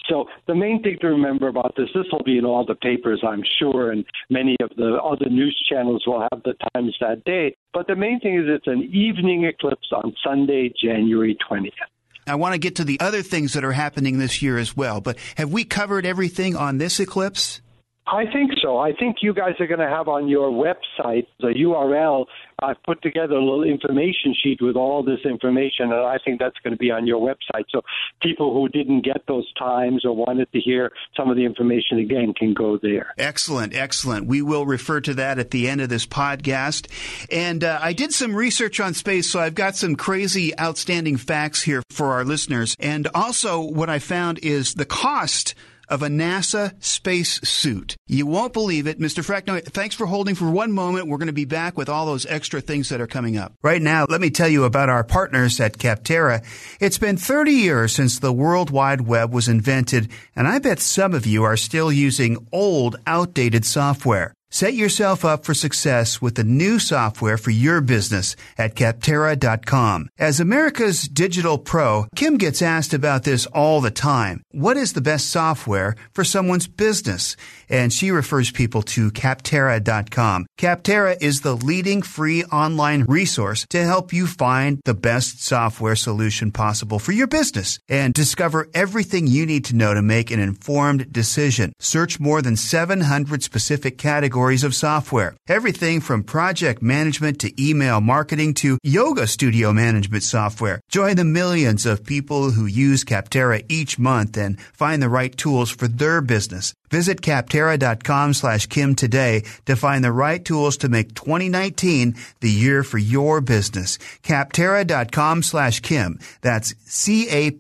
So 0.10 0.26
the 0.48 0.56
main 0.56 0.82
thing 0.82 0.98
to 1.02 1.08
remember 1.08 1.48
about 1.48 1.76
this, 1.78 1.90
this 1.94 2.06
will 2.12 2.24
be 2.24 2.38
in 2.38 2.46
all 2.46 2.66
the 2.66 2.76
papers, 2.76 3.22
I'm 3.26 3.44
sure, 3.60 3.92
and 3.92 4.04
many 4.30 4.56
of 4.62 4.72
the 4.76 4.96
other 4.96 5.30
news 5.30 5.56
channels 5.70 6.04
will 6.08 6.22
have 6.22 6.42
the 6.44 6.56
times 6.74 6.96
that 7.02 7.24
day. 7.24 7.56
But 7.74 7.88
the 7.88 7.96
main 7.96 8.20
thing 8.20 8.36
is 8.36 8.46
it's 8.48 8.68
an 8.68 8.90
evening 8.92 9.46
eclipse 9.46 9.90
on 9.92 10.14
Sunday, 10.24 10.74
January 10.82 11.38
20th. 11.50 11.91
I 12.28 12.36
want 12.36 12.54
to 12.54 12.60
get 12.60 12.76
to 12.76 12.84
the 12.84 13.00
other 13.00 13.22
things 13.22 13.54
that 13.54 13.64
are 13.64 13.72
happening 13.72 14.18
this 14.18 14.42
year 14.42 14.58
as 14.58 14.78
well, 14.78 15.02
but 15.02 15.18
have 15.36 15.52
we 15.52 15.64
covered 15.64 16.06
everything 16.06 16.56
on 16.56 16.78
this 16.78 17.00
eclipse? 17.00 17.62
I 18.08 18.26
think 18.26 18.52
so. 18.62 18.78
I 18.78 18.94
think 18.94 19.18
you 19.22 19.34
guys 19.34 19.54
are 19.60 19.68
going 19.68 19.80
to 19.80 19.88
have 19.88 20.08
on 20.08 20.28
your 20.28 20.50
website 20.50 21.28
the 21.40 21.50
URL. 21.50 22.26
I've 22.64 22.82
put 22.84 23.02
together 23.02 23.36
a 23.36 23.44
little 23.44 23.64
information 23.64 24.36
sheet 24.42 24.60
with 24.62 24.76
all 24.76 25.04
this 25.04 25.20
information, 25.24 25.92
and 25.92 25.94
I 25.94 26.18
think 26.24 26.40
that's 26.40 26.58
going 26.64 26.74
to 26.74 26.78
be 26.78 26.92
on 26.92 27.08
your 27.08 27.20
website. 27.20 27.66
So 27.70 27.82
people 28.22 28.54
who 28.54 28.70
didn't 28.70 29.06
get 29.06 29.24
those 29.28 29.52
times 29.54 30.04
or 30.04 30.16
wanted 30.16 30.52
to 30.52 30.60
hear 30.60 30.92
some 31.16 31.30
of 31.30 31.38
the 31.38 31.46
information 31.46 32.00
again 32.00 32.34
can 32.38 32.54
go 32.54 32.78
there. 32.82 33.14
Excellent, 33.18 33.76
excellent. 33.76 34.26
We 34.28 34.42
will 34.42 34.66
refer 34.66 35.02
to 35.02 35.14
that 35.16 35.40
at 35.40 35.52
the 35.52 35.70
end 35.70 35.82
of 35.82 35.90
this 35.90 36.06
podcast. 36.06 36.88
And 37.32 37.64
uh, 37.64 37.80
I 37.82 37.94
did 37.94 38.14
some 38.14 38.36
research 38.36 38.80
on 38.80 38.94
space, 38.94 39.30
so 39.30 39.40
I've 39.40 39.56
got 39.56 39.76
some 39.76 39.96
crazy, 39.96 40.58
outstanding 40.60 41.18
facts 41.18 41.62
here 41.62 41.84
for 41.90 42.14
our 42.14 42.26
listeners. 42.26 42.76
And 42.80 43.08
also, 43.14 43.62
what 43.62 43.90
I 43.90 44.00
found 44.00 44.40
is 44.40 44.74
the 44.74 44.86
cost 44.86 45.56
of 45.92 46.02
a 46.02 46.08
NASA 46.08 46.74
space 46.84 47.42
suit. 47.48 47.96
You 48.08 48.26
won't 48.26 48.54
believe 48.54 48.88
it. 48.88 49.00
Mr. 49.00 49.24
Fraknoi, 49.24 49.64
thanks 49.66 49.94
for 49.94 50.08
holding 50.08 50.34
for 50.36 50.50
one 50.50 50.72
moment. 50.72 51.08
We're 51.08 51.18
going 51.18 51.28
to 51.28 51.34
be 51.34 51.46
back 51.46 51.78
with 51.78 51.90
all 51.90 52.06
those 52.06 52.26
extra 52.26 52.62
things 52.62 52.90
that 52.90 53.02
are 53.02 53.08
coming 53.08 53.38
up. 53.38 53.54
Right 53.62 53.82
now, 53.82 54.06
let 54.10 54.22
me 54.22 54.30
tell 54.30 54.48
you 54.48 54.64
about 54.64 54.90
our 54.90 55.04
partners 55.04 55.60
at 55.60 55.78
Capterra. 55.78 56.44
It's 56.80 56.98
been 56.98 57.18
30 57.18 57.52
years 57.52 57.94
since 57.94 58.18
the 58.18 58.34
World 58.34 58.72
Wide 58.72 59.02
Web 59.02 59.34
was 59.34 59.48
invented, 59.48 60.10
and 60.36 60.48
I 60.48 60.60
bet 60.60 60.80
some 60.80 61.14
of 61.14 61.28
you 61.28 61.44
are 61.44 61.58
still 61.58 61.92
using 61.92 62.48
old, 62.52 62.96
outdated 63.06 63.66
software. 63.66 64.34
Set 64.54 64.74
yourself 64.74 65.24
up 65.24 65.46
for 65.46 65.54
success 65.54 66.22
with 66.22 66.36
the 66.36 66.44
new 66.44 66.78
software 66.78 67.38
for 67.38 67.52
your 67.52 67.80
business 67.80 68.36
at 68.58 68.76
Capterra.com. 68.76 70.10
As 70.20 70.42
America's 70.42 71.04
digital 71.04 71.58
pro, 71.58 72.06
Kim 72.18 72.38
gets 72.38 72.62
asked 72.62 72.94
about 72.94 73.24
this 73.24 73.46
all 73.46 73.80
the 73.80 73.92
time. 73.92 74.44
What 74.52 74.76
is 74.76 74.92
the 74.92 75.00
best 75.00 75.30
software 75.30 75.96
for 76.12 76.26
someone's 76.26 76.68
business? 76.68 77.38
And 77.72 77.92
she 77.92 78.12
refers 78.12 78.52
people 78.52 78.84
to 78.94 79.10
Capterra.com. 79.10 80.46
Capterra 80.60 81.18
is 81.22 81.42
the 81.42 81.56
leading 81.56 82.02
free 82.02 82.44
online 82.44 83.04
resource 83.06 83.66
to 83.70 83.84
help 83.84 84.12
you 84.14 84.28
find 84.28 84.82
the 84.86 84.94
best 84.94 85.42
software 85.42 85.96
solution 85.96 86.52
possible 86.52 87.00
for 87.00 87.14
your 87.14 87.28
business 87.28 87.80
and 87.88 88.14
discover 88.14 88.68
everything 88.74 89.26
you 89.26 89.46
need 89.46 89.66
to 89.66 89.76
know 89.76 89.94
to 89.94 90.02
make 90.02 90.30
an 90.30 90.40
informed 90.40 91.12
decision. 91.12 91.72
Search 91.80 92.20
more 92.20 92.42
than 92.42 92.58
700 92.58 93.42
specific 93.42 93.98
categories 93.98 94.64
of 94.64 94.76
software. 94.76 95.36
Everything 95.48 96.02
from 96.02 96.24
project 96.24 96.82
management 96.82 97.40
to 97.40 97.54
email 97.62 98.02
marketing 98.02 98.54
to 98.56 98.78
yoga 98.84 99.26
studio 99.28 99.72
management 99.72 100.24
software. 100.24 100.82
Join 100.90 101.16
the 101.16 101.24
millions 101.24 101.86
of 101.86 102.06
people 102.06 102.52
who 102.52 102.66
use 102.66 103.06
Capterra 103.06 103.64
each 103.70 103.98
month 103.98 104.38
and 104.38 104.60
find 104.74 105.02
the 105.02 105.08
right 105.10 105.36
tools 105.38 105.72
for 105.72 105.88
their 105.88 106.20
business. 106.22 106.74
Visit 106.92 107.22
Capterra.com 107.22 108.34
slash 108.34 108.68
Kim 108.68 108.94
today 108.96 109.44
to 109.66 109.76
find 109.76 110.04
the 110.04 110.12
right 110.12 110.44
tools 110.46 110.78
to 110.78 110.90
make 110.90 111.16
2019 111.16 112.16
the 112.42 112.52
year 112.52 112.84
for 112.84 113.00
your 113.00 113.42
business. 113.42 113.98
Capterra.com 114.22 115.42
slash 115.42 115.80
Kim. 115.80 116.20
That's 116.42 116.76
C-A-P-T-E-R-R-A 116.86 117.54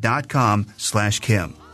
dot 0.00 0.28
com 0.28 0.66
slash 0.76 1.18
Kim. 1.20 1.67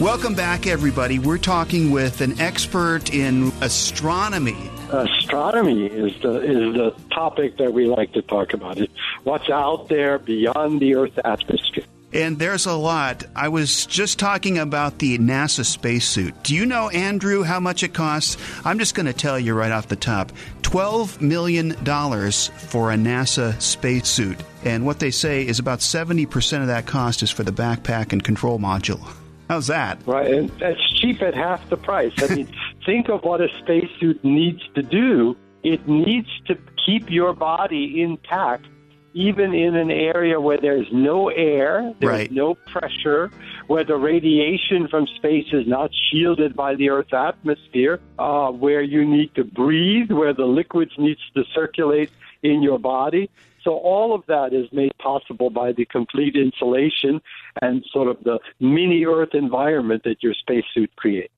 Welcome 0.00 0.34
back, 0.34 0.66
everybody. 0.66 1.18
We're 1.18 1.36
talking 1.36 1.90
with 1.90 2.22
an 2.22 2.40
expert 2.40 3.12
in 3.12 3.52
astronomy. 3.60 4.56
Astronomy 4.88 5.88
is 5.88 6.18
the 6.22 6.40
is 6.40 6.74
the 6.74 6.94
topic 7.12 7.58
that 7.58 7.74
we 7.74 7.84
like 7.84 8.14
to 8.14 8.22
talk 8.22 8.54
about. 8.54 8.78
It's 8.78 8.90
what's 9.24 9.50
out 9.50 9.90
there 9.90 10.18
beyond 10.18 10.80
the 10.80 10.94
Earth's 10.94 11.18
atmosphere. 11.22 11.84
And 12.14 12.38
there's 12.38 12.64
a 12.64 12.72
lot. 12.72 13.24
I 13.36 13.48
was 13.48 13.84
just 13.84 14.18
talking 14.18 14.56
about 14.56 15.00
the 15.00 15.18
NASA 15.18 15.66
spacesuit. 15.66 16.44
Do 16.44 16.54
you 16.54 16.64
know, 16.64 16.88
Andrew, 16.88 17.42
how 17.42 17.60
much 17.60 17.82
it 17.82 17.92
costs? 17.92 18.38
I'm 18.64 18.78
just 18.78 18.94
going 18.94 19.04
to 19.04 19.12
tell 19.12 19.38
you 19.38 19.52
right 19.52 19.70
off 19.70 19.88
the 19.88 19.96
top 19.96 20.32
$12 20.62 21.20
million 21.20 21.72
for 21.74 22.90
a 22.90 22.96
NASA 22.96 23.60
spacesuit. 23.60 24.40
And 24.64 24.86
what 24.86 24.98
they 24.98 25.10
say 25.10 25.46
is 25.46 25.58
about 25.58 25.80
70% 25.80 26.62
of 26.62 26.68
that 26.68 26.86
cost 26.86 27.22
is 27.22 27.30
for 27.30 27.42
the 27.42 27.52
backpack 27.52 28.14
and 28.14 28.24
control 28.24 28.58
module. 28.58 29.06
How's 29.50 29.66
that? 29.66 29.98
Right, 30.06 30.30
and 30.30 30.48
that's 30.60 30.78
cheap 31.00 31.20
at 31.22 31.34
half 31.34 31.68
the 31.70 31.76
price. 31.76 32.12
I 32.18 32.32
mean, 32.32 32.48
think 32.86 33.08
of 33.08 33.24
what 33.24 33.40
a 33.40 33.48
spacesuit 33.58 34.24
needs 34.24 34.62
to 34.76 34.82
do. 34.84 35.36
It 35.64 35.88
needs 35.88 36.28
to 36.46 36.56
keep 36.86 37.10
your 37.10 37.32
body 37.32 38.00
intact, 38.00 38.66
even 39.12 39.52
in 39.52 39.74
an 39.74 39.90
area 39.90 40.40
where 40.40 40.56
there's 40.56 40.86
no 40.92 41.30
air, 41.30 41.92
there's 41.98 42.12
Right. 42.12 42.30
no 42.30 42.54
pressure, 42.54 43.32
where 43.66 43.82
the 43.82 43.96
radiation 43.96 44.86
from 44.86 45.08
space 45.16 45.48
is 45.52 45.66
not 45.66 45.90
shielded 46.12 46.54
by 46.54 46.76
the 46.76 46.90
Earth's 46.90 47.12
atmosphere, 47.12 47.98
uh, 48.20 48.52
where 48.52 48.82
you 48.82 49.04
need 49.04 49.34
to 49.34 49.42
breathe, 49.42 50.12
where 50.12 50.32
the 50.32 50.46
liquids 50.46 50.92
needs 50.96 51.22
to 51.34 51.42
circulate 51.52 52.10
in 52.44 52.62
your 52.62 52.78
body. 52.78 53.28
So 53.64 53.72
all 53.72 54.14
of 54.14 54.22
that 54.26 54.52
is 54.52 54.66
made 54.72 54.92
possible 54.98 55.50
by 55.50 55.72
the 55.72 55.84
complete 55.86 56.36
insulation 56.36 57.20
and 57.60 57.84
sort 57.92 58.08
of 58.08 58.22
the 58.24 58.38
mini 58.60 59.04
Earth 59.04 59.34
environment 59.34 60.02
that 60.04 60.22
your 60.22 60.34
spacesuit 60.34 60.94
creates. 60.96 61.32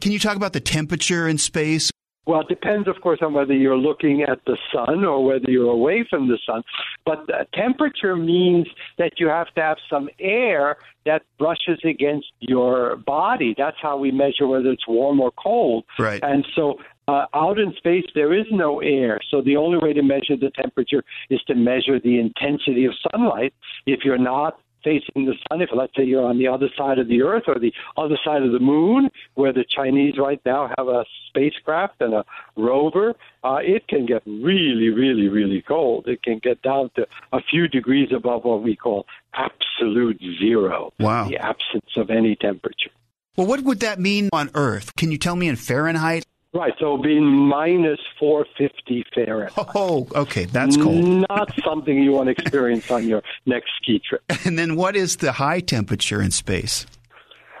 Can 0.00 0.12
you 0.12 0.18
talk 0.18 0.36
about 0.36 0.52
the 0.52 0.60
temperature 0.60 1.28
in 1.28 1.38
space? 1.38 1.90
Well, 2.26 2.42
it 2.42 2.48
depends, 2.48 2.86
of 2.86 3.00
course, 3.00 3.20
on 3.22 3.32
whether 3.32 3.54
you're 3.54 3.78
looking 3.78 4.22
at 4.22 4.44
the 4.46 4.56
sun 4.72 5.04
or 5.04 5.24
whether 5.24 5.50
you're 5.50 5.72
away 5.72 6.06
from 6.08 6.28
the 6.28 6.38
sun. 6.46 6.62
But 7.04 7.28
uh, 7.32 7.44
temperature 7.54 8.14
means 8.14 8.68
that 8.98 9.14
you 9.18 9.28
have 9.28 9.52
to 9.54 9.60
have 9.62 9.78
some 9.88 10.08
air 10.20 10.76
that 11.06 11.22
brushes 11.38 11.80
against 11.82 12.28
your 12.38 12.96
body. 12.96 13.54
That's 13.56 13.78
how 13.80 13.96
we 13.96 14.10
measure 14.10 14.46
whether 14.46 14.70
it's 14.70 14.86
warm 14.86 15.18
or 15.20 15.32
cold. 15.32 15.84
Right. 15.98 16.22
And 16.22 16.46
so 16.54 16.76
uh, 17.10 17.26
out 17.44 17.58
in 17.58 17.70
space, 17.76 18.04
there 18.14 18.32
is 18.40 18.46
no 18.50 18.70
air. 18.80 19.14
So 19.30 19.36
the 19.42 19.56
only 19.56 19.78
way 19.84 19.92
to 19.94 20.02
measure 20.14 20.36
the 20.36 20.52
temperature 20.62 21.02
is 21.34 21.40
to 21.48 21.54
measure 21.54 21.98
the 22.08 22.16
intensity 22.26 22.84
of 22.86 22.92
sunlight. 23.10 23.52
If 23.86 24.00
you're 24.04 24.18
not 24.36 24.52
facing 24.82 25.26
the 25.26 25.34
sun, 25.46 25.60
if 25.60 25.68
let's 25.80 25.92
say 25.96 26.04
you're 26.04 26.24
on 26.32 26.38
the 26.38 26.48
other 26.48 26.68
side 26.80 26.98
of 26.98 27.06
the 27.08 27.20
Earth 27.30 27.44
or 27.52 27.58
the 27.58 27.72
other 28.02 28.18
side 28.24 28.42
of 28.42 28.52
the 28.52 28.58
moon, 28.74 29.10
where 29.34 29.52
the 29.52 29.64
Chinese 29.78 30.14
right 30.18 30.40
now 30.46 30.62
have 30.78 30.88
a 30.88 31.04
spacecraft 31.28 31.96
and 32.00 32.14
a 32.14 32.24
rover, 32.56 33.14
uh, 33.44 33.58
it 33.60 33.82
can 33.88 34.06
get 34.06 34.22
really, 34.26 34.88
really, 35.02 35.28
really 35.28 35.62
cold. 35.66 36.06
It 36.06 36.22
can 36.22 36.38
get 36.42 36.62
down 36.62 36.90
to 36.96 37.06
a 37.32 37.40
few 37.50 37.68
degrees 37.68 38.08
above 38.20 38.44
what 38.44 38.62
we 38.62 38.74
call 38.74 39.06
absolute 39.34 40.18
zero, 40.38 40.92
Wow. 40.98 41.28
the 41.28 41.36
absence 41.36 41.92
of 41.96 42.08
any 42.10 42.34
temperature. 42.36 42.90
Well, 43.36 43.46
what 43.46 43.60
would 43.62 43.80
that 43.80 43.98
mean 44.00 44.28
on 44.32 44.50
Earth? 44.54 44.94
Can 44.96 45.10
you 45.12 45.18
tell 45.18 45.36
me 45.36 45.46
in 45.48 45.56
Fahrenheit? 45.56 46.24
Right, 46.52 46.72
so 46.80 46.98
being 46.98 47.24
minus 47.24 48.00
450 48.18 49.04
Fahrenheit. 49.14 49.66
Oh, 49.74 50.08
okay, 50.16 50.46
that's 50.46 50.76
cold. 50.76 51.04
Not 51.28 51.52
something 51.64 52.02
you 52.02 52.10
want 52.10 52.26
to 52.26 52.32
experience 52.32 52.90
on 52.90 53.06
your 53.06 53.22
next 53.46 53.70
ski 53.80 54.00
trip. 54.00 54.22
And 54.44 54.58
then 54.58 54.74
what 54.74 54.96
is 54.96 55.16
the 55.16 55.32
high 55.32 55.60
temperature 55.60 56.20
in 56.20 56.32
space? 56.32 56.86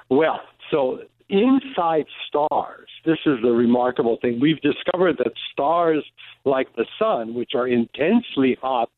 Well, 0.08 0.40
so 0.72 1.00
inside 1.28 2.06
stars, 2.26 2.88
this 3.04 3.18
is 3.26 3.38
the 3.42 3.52
remarkable 3.52 4.18
thing. 4.20 4.40
We've 4.40 4.60
discovered 4.60 5.18
that 5.18 5.34
stars 5.52 6.04
like 6.44 6.74
the 6.74 6.86
sun, 6.98 7.34
which 7.34 7.50
are 7.54 7.68
intensely 7.68 8.58
hot 8.60 8.90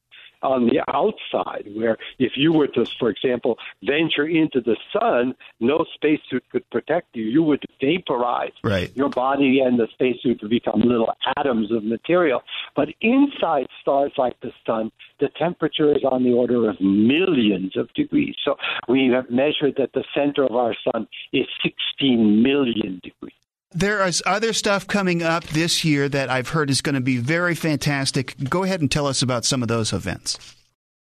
on 0.43 0.67
the 0.67 0.83
outside, 0.93 1.69
where 1.75 1.97
if 2.19 2.33
you 2.37 2.53
were 2.53 2.69
to, 2.69 2.87
for 2.99 3.11
example, 3.11 3.59
venture 3.83 4.27
into 4.27 4.61
the 4.61 4.77
sun, 4.93 5.35
no 5.61 5.85
spacesuit 5.95 6.45
could 6.51 6.69
protect 6.71 7.15
you. 7.15 7.25
You 7.25 7.43
would 7.43 7.65
vaporize. 7.81 8.53
Right. 8.63 8.95
Your 8.97 9.09
body 9.09 9.61
and 9.61 9.79
the 9.79 9.89
spacesuit 9.93 10.41
would 10.43 10.51
become 10.51 10.81
little 10.81 11.13
atoms 11.37 11.71
of 11.71 11.85
material. 11.85 12.43
But 12.75 12.89
inside 13.01 13.67
stars 13.81 14.13
like 14.17 14.39
the 14.41 14.53
sun, 14.67 14.91
the 15.21 15.29
temperature 15.39 15.93
is 15.93 16.05
on 16.05 16.25
the 16.25 16.33
order 16.33 16.69
of 16.69 16.81
millions 16.81 17.77
of 17.77 17.93
degrees. 17.95 18.35
So 18.45 18.57
we 18.89 19.09
have 19.09 19.31
measured 19.31 19.75
that 19.79 19.93
the 19.93 20.05
center 20.15 20.45
of 20.45 20.55
our 20.57 20.75
sun 20.93 21.07
is 21.33 21.47
16 21.63 22.43
million 22.43 23.01
degrees. 23.03 23.35
There 23.75 24.07
is 24.07 24.23
other 24.27 24.53
stuff 24.53 24.87
coming 24.87 25.23
up 25.23 25.45
this 25.45 25.85
year 25.85 26.09
that 26.09 26.29
I've 26.29 26.49
heard 26.49 26.71
is 26.71 26.83
going 26.83 26.95
to 26.95 27.01
be 27.01 27.17
very 27.17 27.55
fantastic. 27.55 28.37
Go 28.49 28.65
ahead 28.65 28.81
and 28.81 28.91
tell 28.91 29.07
us 29.07 29.23
about 29.23 29.45
some 29.45 29.63
of 29.63 29.69
those 29.69 29.93
events. 29.93 30.57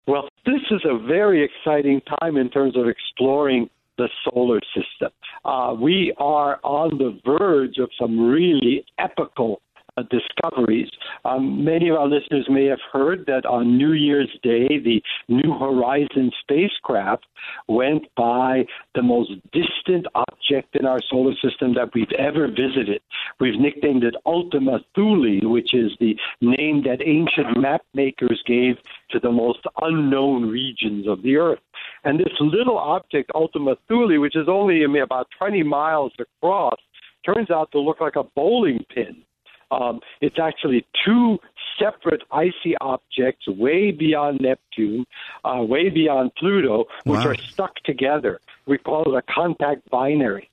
Well, 0.06 0.28
this 0.44 0.60
is 0.70 0.80
a 0.84 0.98
very 0.98 1.44
exciting 1.44 2.00
time 2.20 2.36
in 2.36 2.50
terms 2.50 2.76
of 2.76 2.88
exploring 2.88 3.68
the 3.98 4.08
solar 4.24 4.60
system. 4.74 5.10
Uh, 5.44 5.74
we 5.78 6.14
are 6.18 6.60
on 6.62 6.98
the 6.98 7.18
verge 7.24 7.78
of 7.78 7.90
some 7.98 8.18
really 8.20 8.84
epical 8.98 9.60
uh, 9.96 10.02
discoveries. 10.10 10.88
Um, 11.24 11.64
many 11.64 11.88
of 11.88 11.96
our 11.96 12.08
listeners 12.08 12.46
may 12.48 12.66
have 12.66 12.80
heard 12.92 13.24
that 13.26 13.46
on 13.46 13.76
New 13.78 13.92
Year's 13.92 14.30
Day, 14.42 14.68
the 14.78 15.02
New 15.28 15.58
Horizons 15.58 16.34
spacecraft 16.40 17.26
went 17.68 18.02
by 18.16 18.64
the 18.94 19.02
most 19.02 19.30
distant 19.52 20.06
object 20.14 20.76
in 20.76 20.86
our 20.86 21.00
solar 21.10 21.34
system 21.42 21.74
that 21.74 21.90
we've 21.94 22.12
ever 22.18 22.48
visited. 22.48 23.00
We've 23.40 23.58
nicknamed 23.58 24.04
it 24.04 24.14
Ultima 24.24 24.80
Thule, 24.94 25.40
which 25.50 25.74
is 25.74 25.92
the 26.00 26.16
name 26.40 26.82
that 26.84 27.02
ancient 27.04 27.58
map 27.58 27.82
makers 27.94 28.42
gave 28.46 28.76
to 29.10 29.20
the 29.20 29.30
most 29.30 29.60
unknown 29.82 30.48
regions 30.48 31.06
of 31.08 31.22
the 31.22 31.36
Earth. 31.36 31.60
And 32.04 32.18
this 32.18 32.32
little 32.40 32.78
object, 32.78 33.30
Ultima 33.34 33.76
Thule, 33.88 34.20
which 34.20 34.36
is 34.36 34.48
only 34.48 34.84
about 34.84 35.28
20 35.38 35.62
miles 35.62 36.12
across, 36.18 36.78
turns 37.24 37.50
out 37.50 37.72
to 37.72 37.80
look 37.80 38.00
like 38.00 38.16
a 38.16 38.22
bowling 38.22 38.84
pin. 38.94 39.22
Um, 39.70 40.00
it's 40.20 40.38
actually 40.38 40.86
two 41.04 41.38
separate 41.78 42.22
icy 42.32 42.74
objects 42.80 43.46
way 43.48 43.90
beyond 43.90 44.40
Neptune, 44.40 45.04
uh, 45.44 45.62
way 45.62 45.88
beyond 45.90 46.30
Pluto, 46.38 46.84
which 47.04 47.20
Wow. 47.20 47.28
are 47.28 47.34
stuck 47.36 47.74
together. 47.84 48.40
We 48.66 48.78
call 48.78 49.02
it 49.02 49.16
a 49.16 49.22
contact 49.32 49.88
binary. 49.90 50.48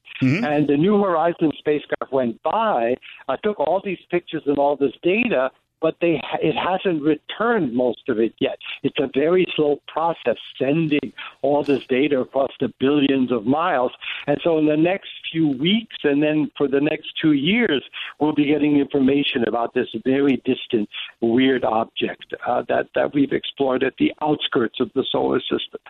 And 0.45 0.67
the 0.67 0.77
New 0.77 1.01
Horizons 1.01 1.53
spacecraft 1.57 2.11
went 2.13 2.41
by, 2.43 2.95
uh, 3.27 3.37
took 3.43 3.59
all 3.59 3.81
these 3.83 3.99
pictures 4.09 4.43
and 4.45 4.57
all 4.57 4.75
this 4.75 4.93
data, 5.01 5.51
but 5.83 5.97
they 5.99 6.21
it 6.41 6.55
hasn't 6.55 7.03
returned 7.03 7.73
most 7.75 8.07
of 8.07 8.17
it 8.17 8.33
yet. 8.39 8.57
It's 8.83 8.97
a 8.99 9.09
very 9.13 9.45
slow 9.55 9.81
process 9.87 10.37
sending 10.57 11.11
all 11.41 11.61
this 11.61 11.85
data 11.87 12.21
across 12.21 12.51
the 12.61 12.73
billions 12.79 13.31
of 13.31 13.45
miles. 13.45 13.91
And 14.25 14.39
so 14.43 14.57
in 14.57 14.65
the 14.65 14.77
next 14.77 15.09
few 15.29 15.49
weeks 15.49 15.97
and 16.05 16.23
then 16.23 16.49
for 16.57 16.69
the 16.69 16.79
next 16.79 17.09
two 17.21 17.33
years, 17.33 17.83
we'll 18.19 18.33
be 18.33 18.45
getting 18.45 18.77
information 18.77 19.43
about 19.45 19.73
this 19.73 19.89
very 20.05 20.41
distant 20.45 20.87
weird 21.19 21.65
object 21.65 22.33
uh, 22.47 22.63
that, 22.69 22.87
that 22.95 23.13
we've 23.13 23.33
explored 23.33 23.83
at 23.83 23.93
the 23.99 24.13
outskirts 24.21 24.79
of 24.79 24.89
the 24.95 25.05
solar 25.11 25.41
system. 25.41 25.81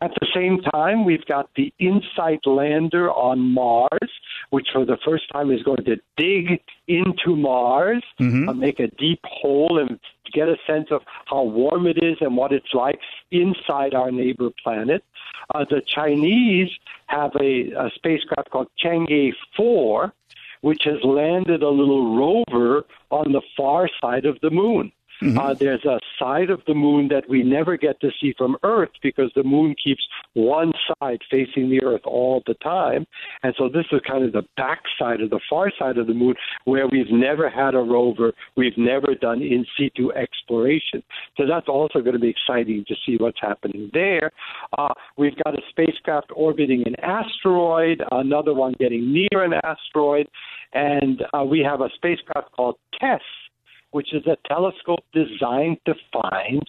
At 0.00 0.12
the 0.20 0.26
same 0.34 0.62
time, 0.72 1.04
we've 1.04 1.26
got 1.26 1.50
the 1.54 1.72
InSight 1.78 2.46
lander 2.46 3.10
on 3.10 3.40
Mars, 3.40 4.10
which 4.50 4.68
for 4.72 4.86
the 4.86 4.96
first 5.04 5.24
time 5.32 5.50
is 5.50 5.62
going 5.62 5.84
to 5.84 5.96
dig 6.16 6.60
into 6.88 7.36
Mars, 7.36 8.02
uh, 8.48 8.52
make 8.52 8.78
a 8.80 8.88
deep 8.88 9.20
hole, 9.24 9.78
and 9.78 9.98
get 10.32 10.48
a 10.48 10.56
sense 10.66 10.88
of 10.90 11.02
how 11.26 11.42
warm 11.42 11.86
it 11.86 12.02
is 12.02 12.16
and 12.20 12.36
what 12.36 12.52
it's 12.52 12.72
like 12.74 12.98
inside 13.30 13.94
our 13.94 14.10
neighbor 14.10 14.50
planet. 14.62 15.04
Uh, 15.54 15.64
the 15.68 15.80
Chinese 15.86 16.70
have 17.06 17.32
a, 17.40 17.70
a 17.72 17.90
spacecraft 17.94 18.50
called 18.50 18.68
Chang'e 18.82 19.32
4, 19.56 20.12
which 20.62 20.82
has 20.84 21.02
landed 21.04 21.62
a 21.62 21.68
little 21.68 22.16
rover 22.16 22.84
on 23.10 23.32
the 23.32 23.42
far 23.56 23.88
side 24.00 24.24
of 24.24 24.38
the 24.40 24.50
moon. 24.50 24.90
Uh, 25.22 25.54
there's 25.54 25.84
a 25.84 25.98
side 26.18 26.50
of 26.50 26.60
the 26.66 26.74
moon 26.74 27.08
that 27.08 27.28
we 27.28 27.42
never 27.42 27.76
get 27.76 28.00
to 28.00 28.10
see 28.20 28.34
from 28.36 28.56
Earth 28.62 28.90
because 29.02 29.30
the 29.34 29.42
moon 29.42 29.74
keeps 29.82 30.02
one 30.34 30.72
side 31.00 31.20
facing 31.30 31.70
the 31.70 31.82
Earth 31.82 32.02
all 32.04 32.42
the 32.46 32.54
time. 32.54 33.06
And 33.42 33.54
so 33.56 33.68
this 33.68 33.86
is 33.92 34.00
kind 34.06 34.24
of 34.24 34.32
the 34.32 34.44
back 34.56 34.82
side 34.98 35.20
of 35.20 35.30
the 35.30 35.40
far 35.48 35.70
side 35.78 35.98
of 35.98 36.06
the 36.06 36.14
moon 36.14 36.34
where 36.64 36.86
we've 36.88 37.10
never 37.10 37.48
had 37.48 37.74
a 37.74 37.78
rover. 37.78 38.32
We've 38.56 38.76
never 38.76 39.14
done 39.14 39.40
in 39.42 39.64
situ 39.78 40.12
exploration. 40.12 41.02
So 41.36 41.44
that's 41.46 41.68
also 41.68 42.00
going 42.00 42.14
to 42.14 42.18
be 42.18 42.30
exciting 42.30 42.84
to 42.88 42.94
see 43.06 43.16
what's 43.16 43.40
happening 43.40 43.90
there. 43.92 44.30
Uh, 44.76 44.92
we've 45.16 45.36
got 45.44 45.54
a 45.54 45.62
spacecraft 45.70 46.30
orbiting 46.34 46.82
an 46.86 46.96
asteroid, 47.00 48.02
another 48.10 48.54
one 48.54 48.74
getting 48.78 49.12
near 49.12 49.42
an 49.42 49.54
asteroid, 49.64 50.26
and 50.72 51.22
uh, 51.32 51.44
we 51.44 51.60
have 51.60 51.80
a 51.80 51.88
spacecraft 51.96 52.50
called 52.52 52.76
TESS 53.00 53.20
which 53.94 54.12
is 54.12 54.26
a 54.26 54.36
telescope 54.48 55.04
designed 55.12 55.76
to 55.86 55.94
find 56.12 56.60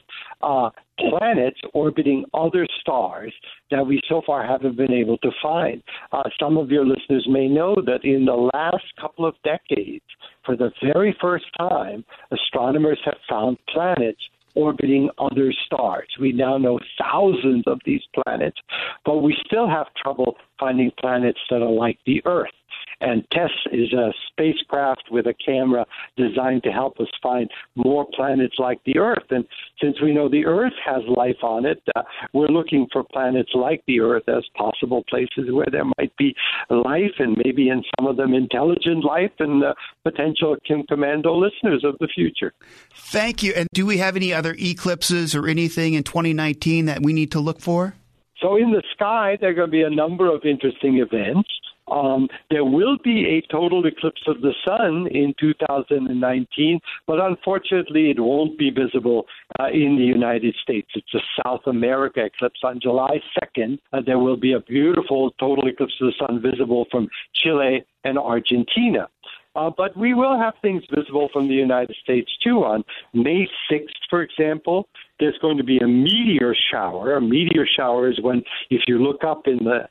uh, 0.44 0.70
planets 1.00 1.60
orbiting 1.74 2.24
other 2.36 2.68
stars 2.82 3.34
that 3.72 3.84
we 3.84 4.00
so 4.08 4.22
far 4.28 4.46
haven't 4.46 4.78
been 4.78 4.94
able 4.94 5.18
to 5.18 5.32
find. 5.42 5.82
Uh, 6.12 6.22
some 6.40 6.56
of 6.56 6.70
your 6.70 6.86
listeners 6.86 7.26
may 7.28 7.48
know 7.48 7.76
that 7.84 8.04
in 8.04 8.26
the 8.26 8.50
last 8.54 8.86
couple 9.02 9.26
of 9.26 9.34
decades, 9.44 10.06
for 10.46 10.56
the 10.56 10.70
very 10.94 11.18
first 11.20 11.46
time, 11.58 12.06
astronomers 12.32 13.00
have 13.04 13.18
found 13.28 13.58
planets 13.74 14.22
orbiting 14.54 15.10
other 15.18 15.52
stars. 15.66 16.08
We 16.22 16.32
now 16.32 16.60
know 16.60 16.80
thousands 17.02 17.64
of 17.66 17.80
these 17.86 18.04
planets, 18.14 18.58
but 19.04 19.24
we 19.24 19.36
still 19.48 19.68
have 19.68 19.88
trouble 20.02 20.36
finding 20.60 20.92
planets 21.00 21.40
that 21.50 21.64
are 21.64 21.72
like 21.72 21.98
the 22.06 22.22
Earth. 22.26 22.54
And 23.01 23.23
TESS 23.31 23.51
is 23.71 23.93
a 23.93 24.12
spacecraft 24.31 25.05
with 25.12 25.27
a 25.27 25.34
camera 25.45 25.86
designed 26.17 26.63
to 26.63 26.71
help 26.71 26.99
us 26.99 27.08
find 27.21 27.49
more 27.75 28.05
planets 28.15 28.55
like 28.58 28.79
the 28.86 28.97
Earth. 28.97 29.25
And 29.29 29.45
since 29.81 30.01
we 30.01 30.13
know 30.13 30.29
the 30.29 30.45
Earth 30.45 30.73
has 30.86 31.01
life 31.15 31.43
on 31.43 31.65
it, 31.65 31.81
uh, 31.95 32.03
we're 32.34 32.47
looking 32.47 32.88
for 32.91 33.03
planets 33.03 33.51
like 33.53 33.84
the 33.88 33.99
Earth 33.99 34.27
as 34.27 34.43
possible 34.55 35.03
places 35.10 35.51
where 35.51 35.67
there 35.71 35.86
might 35.97 36.15
be 36.17 36.34
life 36.69 37.13
and 37.19 37.38
maybe 37.43 37.69
in 37.69 37.84
some 37.97 38.08
of 38.08 38.17
them 38.17 38.34
intelligent 38.34 39.03
life 39.03 39.31
and 39.39 39.63
uh, 39.63 39.73
potential 40.03 40.55
Kim 40.67 40.84
Komando 40.84 41.39
listeners 41.39 41.84
of 41.84 41.97
the 41.99 42.08
future. 42.13 42.53
Thank 42.93 43.43
you. 43.43 43.53
And 43.55 43.67
do 43.73 43.86
we 43.86 43.97
have 43.97 44.15
any 44.15 44.34
other 44.34 44.55
eclipses 44.58 45.36
or 45.36 45.47
anything 45.47 45.93
in 45.93 46.03
2019 46.03 46.86
that 46.86 47.01
we 47.01 47.13
need 47.13 47.31
to 47.31 47.39
look 47.39 47.60
for? 47.60 47.95
So 48.41 48.58
in 48.58 48.71
the 48.71 48.84
sky, 48.93 49.38
there 49.39 49.51
are 49.51 49.53
going 49.53 49.67
to 49.67 49.71
be 49.71 49.81
a 49.84 49.89
number 49.89 50.34
of 50.34 50.43
interesting 50.43 50.97
events. 50.97 51.49
Um, 51.91 52.28
there 52.50 52.65
will 52.65 52.98
be 53.04 53.26
a 53.26 53.52
total 53.52 53.86
eclipse 53.86 54.24
of 54.28 54.41
the 54.41 54.54
sun 54.65 55.08
in 55.12 55.34
2019, 55.39 56.80
but 57.06 57.19
unfortunately, 57.19 58.10
it 58.10 58.19
won't 58.19 58.58
be 58.58 58.71
visible 58.71 59.26
uh, 59.60 59.67
in 59.67 59.95
the 59.98 60.04
United 60.04 60.56
States. 60.62 60.89
It's 60.95 61.13
a 61.13 61.19
South 61.43 61.62
America 61.67 62.26
eclipse 62.26 62.62
on 62.63 62.80
July 62.82 63.21
2nd. 63.41 63.80
Uh, 63.93 64.02
there 64.06 64.19
will 64.19 64.38
be 64.38 64.54
a 64.54 64.60
beautiful 64.60 65.32
total 65.39 65.67
eclipse 65.67 65.93
of 66.02 66.08
the 66.08 66.26
sun 66.28 66.41
visible 66.41 66.86
from 66.89 67.08
Chile 67.36 67.86
and 68.04 68.17
Argentina. 68.17 69.08
Uh, 69.56 69.72
but 69.76 69.96
we 69.96 70.13
will 70.13 70.38
have 70.38 70.54
things 70.62 70.84
visible 70.94 71.30
from 71.32 71.48
the 71.48 71.54
United 71.54 71.96
States 72.04 72.30
too. 72.44 72.63
On 72.63 72.84
May 73.13 73.48
6th, 73.72 73.88
for 74.10 74.22
example, 74.22 74.88
there's 75.20 75.38
going 75.41 75.58
to 75.58 75.63
be 75.63 75.78
a 75.78 75.88
meteor 75.88 76.54
shower. 76.72 77.15
A 77.15 77.22
meteor 77.22 77.65
shower 77.65 78.10
is 78.10 78.20
when, 78.22 78.44
if 78.70 78.82
you 78.88 79.02
look 79.02 79.24
up 79.24 79.48
in 79.48 79.60
the 79.63 79.88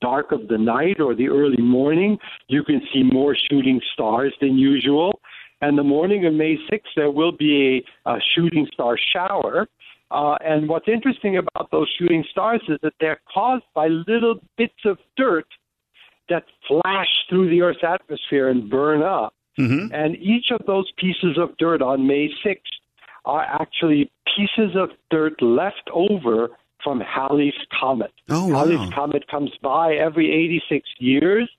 dark 0.00 0.32
of 0.32 0.48
the 0.48 0.58
night 0.58 1.00
or 1.00 1.14
the 1.14 1.28
early 1.28 1.62
morning, 1.62 2.18
you 2.48 2.64
can 2.64 2.80
see 2.92 3.02
more 3.02 3.36
shooting 3.50 3.80
stars 3.92 4.34
than 4.40 4.58
usual. 4.58 5.20
And 5.60 5.78
the 5.78 5.84
morning 5.84 6.26
of 6.26 6.34
May 6.34 6.56
6th, 6.70 6.80
there 6.96 7.10
will 7.10 7.32
be 7.32 7.84
a, 8.04 8.10
a 8.10 8.18
shooting 8.34 8.66
star 8.72 8.98
shower. 9.12 9.68
Uh, 10.10 10.36
and 10.44 10.68
what's 10.68 10.88
interesting 10.88 11.38
about 11.38 11.70
those 11.70 11.88
shooting 11.98 12.24
stars 12.30 12.60
is 12.68 12.78
that 12.82 12.92
they're 13.00 13.20
caused 13.32 13.64
by 13.74 13.88
little 13.88 14.40
bits 14.58 14.74
of 14.84 14.98
dirt 15.16 15.46
that 16.28 16.44
flash 16.66 17.08
through 17.28 17.50
the 17.50 17.62
Earth's 17.62 17.84
atmosphere 17.86 18.48
and 18.48 18.70
burn 18.70 19.02
up. 19.02 19.34
And 19.92 20.16
each 20.16 20.46
of 20.50 20.66
those 20.66 20.90
pieces 20.98 21.38
of 21.38 21.56
dirt 21.58 21.82
on 21.82 22.06
May 22.06 22.28
6th 22.44 22.58
are 23.24 23.42
actually 23.42 24.10
pieces 24.36 24.74
of 24.76 24.90
dirt 25.10 25.40
left 25.40 25.88
over 25.92 26.48
from 26.82 27.00
Halley's 27.00 27.54
Comet. 27.80 28.12
Oh, 28.28 28.46
wow. 28.46 28.64
Halley's 28.64 28.92
Comet 28.92 29.26
comes 29.28 29.52
by 29.62 29.94
every 29.94 30.30
86 30.30 30.88
years. 30.98 31.50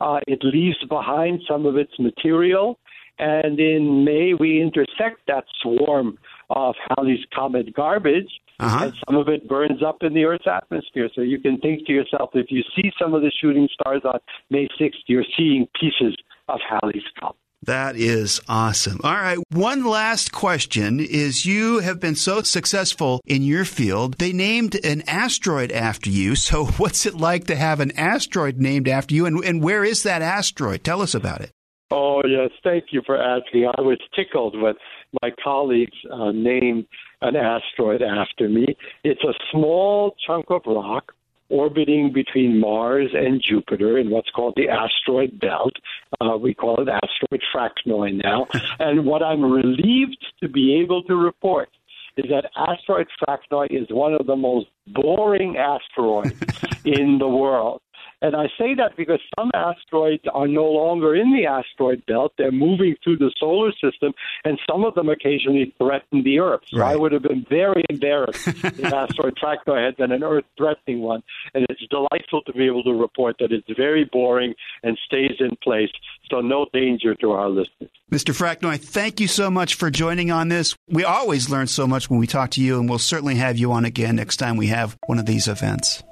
Uh, 0.00 0.20
it 0.26 0.40
leaves 0.42 0.78
behind 0.88 1.40
some 1.48 1.66
of 1.66 1.76
its 1.76 1.92
material. 1.98 2.78
And 3.18 3.60
in 3.60 4.04
May, 4.04 4.34
we 4.34 4.60
intersect 4.60 5.20
that 5.28 5.44
swarm 5.62 6.18
of 6.52 6.74
Halley's 6.90 7.24
Comet 7.34 7.74
garbage, 7.74 8.28
Uh-huh. 8.60 8.84
and 8.86 8.92
some 9.06 9.16
of 9.16 9.28
it 9.28 9.48
burns 9.48 9.82
up 9.82 9.98
in 10.02 10.14
the 10.14 10.24
Earth's 10.24 10.46
atmosphere. 10.46 11.08
So 11.14 11.20
you 11.22 11.38
can 11.40 11.58
think 11.58 11.86
to 11.86 11.92
yourself, 11.92 12.30
if 12.34 12.46
you 12.50 12.62
see 12.76 12.92
some 13.00 13.14
of 13.14 13.22
the 13.22 13.32
shooting 13.40 13.68
stars 13.72 14.02
on 14.04 14.18
May 14.50 14.68
6th, 14.78 15.02
you're 15.06 15.24
seeing 15.36 15.66
pieces 15.80 16.14
of 16.48 16.58
Halley's 16.68 17.02
Comet. 17.18 17.36
That 17.64 17.94
is 17.94 18.40
awesome. 18.48 18.98
All 19.04 19.14
right. 19.14 19.38
One 19.50 19.84
last 19.84 20.32
question 20.32 20.98
is 20.98 21.46
you 21.46 21.78
have 21.78 22.00
been 22.00 22.16
so 22.16 22.42
successful 22.42 23.20
in 23.24 23.42
your 23.42 23.64
field. 23.64 24.18
They 24.18 24.32
named 24.32 24.74
an 24.84 25.02
asteroid 25.06 25.70
after 25.70 26.10
you. 26.10 26.34
So 26.42 26.64
what's 26.66 27.06
it 27.06 27.14
like 27.14 27.44
to 27.46 27.54
have 27.56 27.78
an 27.78 27.92
asteroid 27.96 28.56
named 28.58 28.88
after 28.88 29.14
you? 29.14 29.26
And, 29.26 29.44
and 29.44 29.62
where 29.62 29.84
is 29.84 30.02
that 30.02 30.22
asteroid? 30.22 30.82
Tell 30.82 31.00
us 31.02 31.14
about 31.14 31.40
it. 31.40 31.52
Oh, 31.92 32.22
yes. 32.26 32.50
Thank 32.64 32.86
you 32.90 33.00
for 33.06 33.16
asking. 33.16 33.66
I 33.78 33.80
was 33.80 33.98
tickled 34.16 34.60
when 34.60 34.74
my 35.20 35.30
colleagues 35.42 35.96
uh, 36.12 36.32
named 36.32 36.86
an 37.20 37.36
asteroid 37.36 38.02
after 38.02 38.48
me. 38.48 38.66
It's 39.04 39.22
a 39.24 39.34
small 39.50 40.14
chunk 40.26 40.46
of 40.48 40.62
rock 40.66 41.12
orbiting 41.52 42.10
between 42.12 42.58
Mars 42.58 43.10
and 43.12 43.42
Jupiter 43.46 43.98
in 43.98 44.10
what's 44.10 44.30
called 44.30 44.54
the 44.56 44.68
asteroid 44.68 45.38
belt. 45.38 45.74
Uh, 46.20 46.36
we 46.38 46.54
call 46.54 46.80
it 46.80 46.88
asteroid 46.88 47.42
Fraknoi 47.54 48.22
now. 48.22 48.46
and 48.78 49.04
what 49.04 49.22
I'm 49.22 49.44
relieved 49.44 50.24
to 50.42 50.48
be 50.48 50.80
able 50.82 51.02
to 51.04 51.14
report 51.14 51.68
is 52.16 52.24
that 52.30 52.50
asteroid 52.56 53.06
Fraknoi 53.20 53.66
is 53.70 53.86
one 53.90 54.14
of 54.14 54.26
the 54.26 54.36
most 54.36 54.68
boring 54.88 55.56
asteroids 55.58 56.32
in 56.84 57.18
the 57.18 57.28
world. 57.28 57.80
And 58.22 58.36
I 58.36 58.46
say 58.56 58.74
that 58.76 58.96
because 58.96 59.18
some 59.36 59.50
asteroids 59.52 60.22
are 60.32 60.46
no 60.46 60.64
longer 60.64 61.16
in 61.16 61.34
the 61.34 61.44
asteroid 61.44 62.06
belt. 62.06 62.32
They're 62.38 62.52
moving 62.52 62.94
through 63.02 63.18
the 63.18 63.32
solar 63.38 63.72
system, 63.72 64.12
and 64.44 64.60
some 64.70 64.84
of 64.84 64.94
them 64.94 65.08
occasionally 65.08 65.74
threaten 65.76 66.22
the 66.22 66.38
Earth. 66.38 66.60
So 66.68 66.82
I 66.82 66.94
would 66.94 67.10
have 67.10 67.22
been 67.22 67.44
very 67.50 67.84
embarrassed 67.90 68.46
if 68.46 68.84
asteroid 68.92 69.36
Fraknoi 69.42 69.84
had 69.84 69.96
been 69.96 70.12
an 70.12 70.22
Earth 70.22 70.44
threatening 70.56 71.00
one. 71.00 71.24
And 71.52 71.66
it's 71.68 71.82
delightful 71.90 72.42
to 72.42 72.52
be 72.52 72.64
able 72.64 72.84
to 72.84 72.92
report 72.92 73.36
that 73.40 73.50
it's 73.50 73.66
very 73.76 74.08
boring 74.12 74.54
and 74.84 74.96
stays 75.04 75.36
in 75.40 75.56
place, 75.62 75.90
so 76.30 76.40
no 76.40 76.66
danger 76.72 77.16
to 77.16 77.32
our 77.32 77.48
listeners. 77.48 77.90
Mr. 78.12 78.32
Fraknoi, 78.32 78.78
thank 78.78 79.18
you 79.18 79.26
so 79.26 79.50
much 79.50 79.74
for 79.74 79.90
joining 79.90 80.30
on 80.30 80.48
this. 80.48 80.76
We 80.88 81.02
always 81.02 81.50
learn 81.50 81.66
so 81.66 81.88
much 81.88 82.08
when 82.08 82.20
we 82.20 82.28
talk 82.28 82.50
to 82.52 82.62
you, 82.62 82.78
and 82.78 82.88
we'll 82.88 83.00
certainly 83.00 83.34
have 83.36 83.58
you 83.58 83.72
on 83.72 83.84
again 83.84 84.14
next 84.14 84.36
time 84.36 84.56
we 84.56 84.68
have 84.68 84.96
one 85.06 85.18
of 85.18 85.26
these 85.26 85.48
events. 85.48 86.04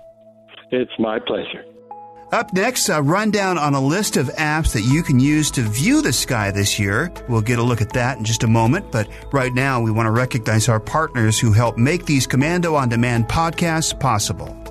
It's 0.73 0.93
my 0.99 1.21
pleasure. 1.21 1.65
Up 2.33 2.53
next, 2.53 2.89
a 2.89 3.03
rundown 3.03 3.59
on 3.59 3.75
a 3.75 3.81
list 3.81 4.17
of 4.17 4.29
apps 4.29 4.73
that 4.75 4.83
you 4.83 5.03
can 5.03 5.19
use 5.19 5.51
to 5.51 5.63
view 5.63 6.01
the 6.01 6.13
sky 6.13 6.53
this 6.53 6.79
year. 6.79 7.13
We'll 7.29 7.41
get 7.41 7.59
a 7.59 7.63
look 7.63 7.81
at 7.81 7.93
that 7.95 8.19
in 8.19 8.25
just 8.25 8.45
a 8.45 8.47
moment, 8.47 8.93
but 8.93 9.09
right 9.33 9.53
now 9.53 9.81
we 9.81 9.91
want 9.91 10.07
to 10.07 10.13
recognize 10.13 10.69
our 10.69 10.79
partners 10.79 11.41
who 11.41 11.53
help 11.53 11.77
make 11.77 12.07
these 12.07 12.29
Komando 12.29 12.75
on 12.75 12.89
Demand 12.89 13.27
podcasts 13.27 13.99
possible. 13.99 14.70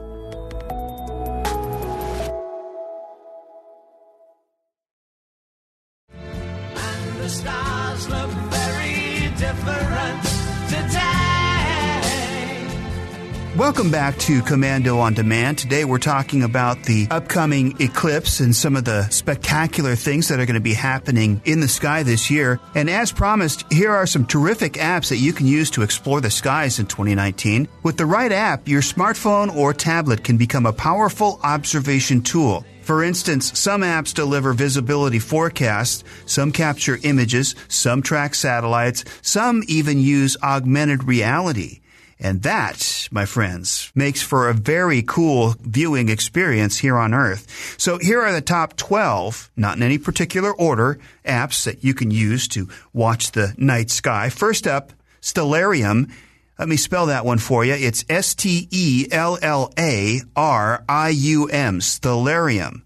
Welcome 13.70 13.92
back 13.92 14.18
to 14.22 14.42
Komando 14.42 14.98
on 14.98 15.14
Demand. 15.14 15.60
Today 15.60 15.86
we're 15.86 16.00
talking 16.00 16.42
about 16.42 16.86
the 16.86 17.08
upcoming 17.12 17.80
eclipse 17.80 18.40
and 18.40 18.56
some 18.56 18.76
of 18.76 18.84
the 18.84 19.08
spectacular 19.10 19.96
things 19.96 20.28
that 20.28 20.40
are 20.40 20.48
going 20.48 20.56
to 20.56 20.60
be 20.60 20.74
happening 20.74 21.40
in 21.46 21.60
the 21.60 21.68
sky 21.68 22.02
this 22.02 22.32
year. 22.32 22.60
And 22.74 22.90
as 22.90 23.12
promised, 23.12 23.72
here 23.72 23.92
are 23.92 24.08
some 24.08 24.26
terrific 24.26 24.74
apps 24.74 25.10
that 25.10 25.18
you 25.18 25.34
can 25.34 25.46
use 25.46 25.70
to 25.70 25.84
explore 25.84 26.20
the 26.20 26.32
skies 26.32 26.80
in 26.80 26.88
2019. 26.88 27.68
With 27.84 27.96
the 27.96 28.08
right 28.08 28.32
app, 28.32 28.68
your 28.68 28.82
smartphone 28.82 29.56
or 29.56 29.72
tablet 29.72 30.24
can 30.24 30.38
become 30.38 30.66
a 30.66 30.74
powerful 30.74 31.40
observation 31.44 32.24
tool. 32.24 32.66
For 32.82 33.04
instance, 33.04 33.60
some 33.60 33.82
apps 33.82 34.16
deliver 34.16 34.54
visibility 34.54 35.20
forecasts, 35.20 36.04
some 36.26 36.52
capture 36.52 36.98
images, 37.04 37.54
some 37.68 38.02
track 38.02 38.34
satellites, 38.34 39.06
some 39.22 39.64
even 39.68 40.00
use 40.00 40.36
augmented 40.42 41.04
reality. 41.04 41.82
And 42.20 42.42
that, 42.42 43.08
my 43.12 43.26
friends, 43.26 43.92
makes 43.96 44.22
for 44.22 44.50
a 44.50 44.54
very 44.54 45.02
cool 45.02 45.56
viewing 45.62 46.10
experience 46.10 46.80
here 46.80 46.98
on 46.98 47.14
Earth. 47.14 47.76
So 47.78 47.98
here 47.98 48.22
are 48.22 48.34
the 48.34 48.42
top 48.42 48.76
12, 48.76 49.50
not 49.56 49.78
in 49.78 49.84
any 49.84 49.98
particular 49.98 50.54
order, 50.54 51.00
apps 51.26 51.64
that 51.64 51.82
you 51.84 51.94
can 51.94 52.12
use 52.12 52.50
to 52.50 52.68
watch 52.92 53.32
the 53.32 53.54
night 53.58 53.90
sky. 53.90 54.30
First 54.30 54.68
up, 54.68 54.92
Stellarium. 55.22 56.12
Let 56.58 56.68
me 56.68 56.76
spell 56.76 57.06
that 57.06 57.24
one 57.24 57.38
for 57.38 57.64
you. 57.64 57.74
It's 57.74 58.04
S-T-E-L-L-A-R-I-U-M. 58.10 59.10
Stellarium. 61.80 62.82